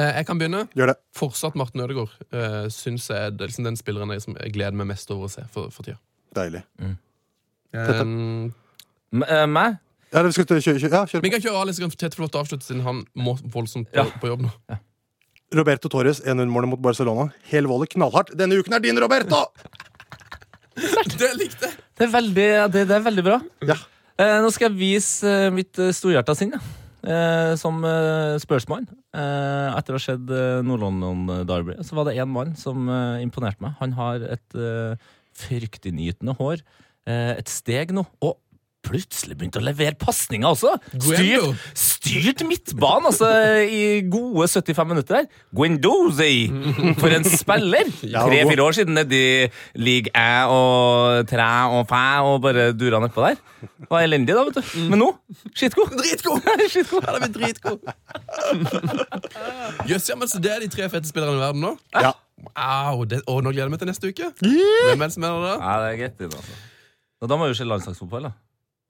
Eh, 0.00 0.08
jeg 0.16 0.24
kan 0.30 0.40
begynne. 0.40 0.64
Gjør 0.72 0.94
det. 0.94 0.96
Fortsatt 1.20 1.54
Martin 1.60 1.84
Ødegaard. 1.84 2.16
Uh, 2.32 2.64
synes 2.72 3.10
jeg 3.12 3.28
er 3.28 3.36
liksom 3.44 3.68
den 3.68 3.76
spilleren 3.76 4.14
jeg, 4.16 4.24
som 4.24 4.38
jeg 4.40 4.54
gleder 4.56 4.78
meg 4.80 4.88
mest 4.94 5.12
over 5.12 5.28
å 5.28 5.32
se 5.36 5.44
for, 5.52 5.68
for 5.74 5.84
tida. 5.84 6.00
Deilig. 6.32 6.62
Mm. 6.80 6.94
M- 9.12 9.22
eh, 9.28 9.46
Meg? 9.46 9.76
Ja, 10.12 10.20
vi 10.26 10.32
skal 10.36 10.44
kjøre, 10.44 10.60
kjøre, 10.76 10.90
ja, 10.92 11.04
kjøre 11.08 11.24
vi 11.24 11.30
kan 11.32 11.40
kjøre 11.40 11.72
kan 11.80 11.92
Tete 11.96 12.20
å 12.20 12.26
avslutte, 12.42 12.66
siden 12.66 12.82
han 12.84 13.04
må 13.16 13.32
voldsomt 13.52 13.88
på, 13.88 13.96
Ja. 13.96 14.04
på 14.20 14.28
jobb 14.28 14.42
nå. 14.44 14.50
Roberto 15.56 15.88
Torres 15.88 16.20
1-0-målet 16.20 16.68
mot 16.68 16.80
Barcelona. 16.80 17.30
Hel 17.48 17.66
volley, 17.68 17.88
knallhardt. 17.88 18.32
Denne 18.36 18.56
uken 18.60 18.76
er 18.76 18.80
din, 18.84 18.98
Roberto! 19.00 19.46
Det 21.20 21.32
likte 21.36 21.68
jeg! 21.68 21.80
Det 21.96 22.06
er 22.06 22.12
veldig, 22.12 22.46
det, 22.72 22.84
det 22.88 22.94
er 22.96 23.02
veldig 23.04 23.24
bra. 23.24 23.38
Ja. 23.68 23.76
Eh, 24.20 24.38
nå 24.44 24.48
skal 24.52 24.70
jeg 24.70 24.78
vise 24.80 25.28
eh, 25.28 25.50
mitt 25.52 25.76
uh, 25.80 25.90
storhjerta 25.92 26.34
sinn, 26.36 26.54
ja. 26.56 26.60
eh, 27.04 27.52
som 27.60 27.80
eh, 27.84 28.36
spørsmål. 28.40 28.86
Eh, 29.12 29.68
etter 29.76 29.92
å 29.96 30.00
ha 30.00 30.04
sett 30.04 30.32
uh, 30.32 30.60
Nord-London 30.64 31.44
Derby, 31.48 31.76
så 31.84 31.96
var 31.98 32.08
det 32.08 32.16
én 32.20 32.32
mann 32.32 32.54
som 32.60 32.88
eh, 32.88 33.20
imponerte 33.24 33.60
meg. 33.64 33.76
Han 33.80 33.92
har 33.98 34.24
et 34.36 34.56
eh, 34.56 34.96
fryktinngytende 35.44 36.36
hår, 36.40 36.64
eh, 37.08 37.34
et 37.36 37.52
steg 37.52 37.92
nå, 37.96 38.04
og 38.24 38.38
plutselig 38.82 39.36
begynte 39.38 39.60
å 39.60 39.64
levere 39.64 39.94
pasninger 39.98 40.48
også! 40.48 40.74
Styrt, 40.92 41.60
styrt 41.78 42.42
midtbanen 42.48 43.08
altså, 43.10 43.28
i 43.62 44.02
gode 44.10 44.48
75 44.50 44.90
minutter 44.90 45.20
her. 45.20 45.28
Guendozi! 45.54 46.48
For 47.00 47.14
en 47.14 47.26
spiller! 47.30 47.90
Tre-fire 48.28 48.66
år 48.66 48.76
siden 48.76 48.98
nedi 48.98 49.22
league 49.78 50.12
æ 50.12 50.50
og 50.52 51.28
træ 51.30 51.50
og 51.78 51.86
fæ 51.90 52.02
og 52.26 52.40
bare 52.44 52.70
dura 52.76 53.00
nedpå 53.04 53.24
der. 53.28 53.38
Var 53.90 54.06
elendig, 54.08 54.34
da, 54.34 54.44
vet 54.48 54.58
du. 54.58 54.74
Men 54.90 55.02
nå 55.04 55.10
skitgod. 55.54 55.94
Dritgod! 55.98 56.50
skitgod. 56.72 57.08
Dritgod. 57.38 57.86
Jøss, 59.90 60.10
ja, 60.10 60.18
men 60.18 60.30
så 60.30 60.42
det 60.42 60.52
er 60.56 60.66
de 60.66 60.70
tre 60.72 60.90
fete 60.92 61.08
spillerne 61.10 61.38
i 61.38 61.44
verden 61.46 61.64
nå? 61.68 61.76
Ja. 61.94 62.12
Wow, 62.42 63.04
det, 63.06 63.20
og 63.30 63.44
nå 63.46 63.52
gleder 63.54 63.68
jeg 63.68 63.74
meg 63.76 63.82
til 63.82 63.90
neste 63.92 64.10
uke. 64.10 64.32
Hvem 64.42 64.98
er 64.98 65.06
det 65.06 65.14
som 65.14 65.26
er 65.28 65.36
det 65.36 65.50
da? 65.50 65.58
Ja, 65.62 65.74
det 65.84 65.90
er 65.92 66.00
greit, 66.00 66.16
det, 66.18 66.32
altså. 66.34 66.62
Da 67.22 67.38
må 67.38 67.46
vi 67.46 67.52
jo 67.52 67.58
se 67.60 67.66
landslagsfotball, 67.68 68.26
da. 68.26 68.32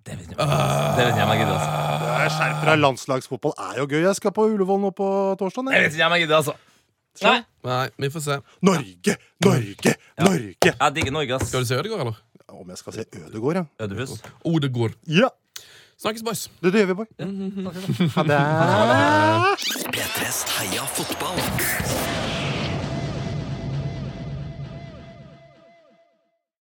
Det 0.03 0.17
vet 0.19 0.33
jeg, 0.33 0.37
det 0.37 1.05
vet 1.07 1.15
jeg 1.17 1.23
om 1.25 1.31
jeg 1.33 1.39
gidder, 1.43 1.55
altså. 1.55 2.35
Skjerp 2.37 2.65
deg, 2.67 2.79
landslagsfotball 2.83 3.53
er 3.69 3.77
jo 3.79 3.85
gøy. 3.87 4.01
Jeg 4.03 4.19
skal 4.19 4.33
på 4.35 4.47
Ullevål 4.51 4.81
nå 4.83 4.91
på 4.99 5.09
torsdag. 5.39 5.69
Det 5.71 5.83
vet 5.85 5.95
ikke 5.99 6.09
om 6.09 6.17
jeg 6.17 6.25
gidder, 6.25 6.37
altså. 6.43 6.55
Nei. 7.23 7.37
Nei, 7.69 7.85
vi 8.03 8.11
får 8.11 8.25
se. 8.25 8.39
Norge, 8.67 9.17
Norge, 9.45 9.95
Norge! 10.19 10.73
Jeg 10.73 10.95
digger 10.97 11.15
Norge, 11.15 11.37
ass. 11.39 11.49
Skal 11.53 11.63
du 11.63 11.69
se 11.71 11.79
Ødegård, 11.79 12.01
eller? 12.07 12.19
Om 12.53 12.73
jeg 12.75 12.79
skal 12.83 12.97
se 12.99 13.07
Ødegård, 13.27 13.61
ja. 13.61 13.65
Ødehus. 13.87 14.17
Odegård. 14.45 14.99
Ja, 15.07 15.31
Snakkes, 16.03 16.23
boys. 16.27 16.51
det, 16.63 16.73
det 16.73 16.81
gjør 16.81 16.87
vi, 16.87 16.95
boy. 16.95 17.07
Ha 18.17 18.23
det. 18.27 18.41
P3s 19.95 20.43
Heia 20.57 20.83
fotball. 20.99 22.32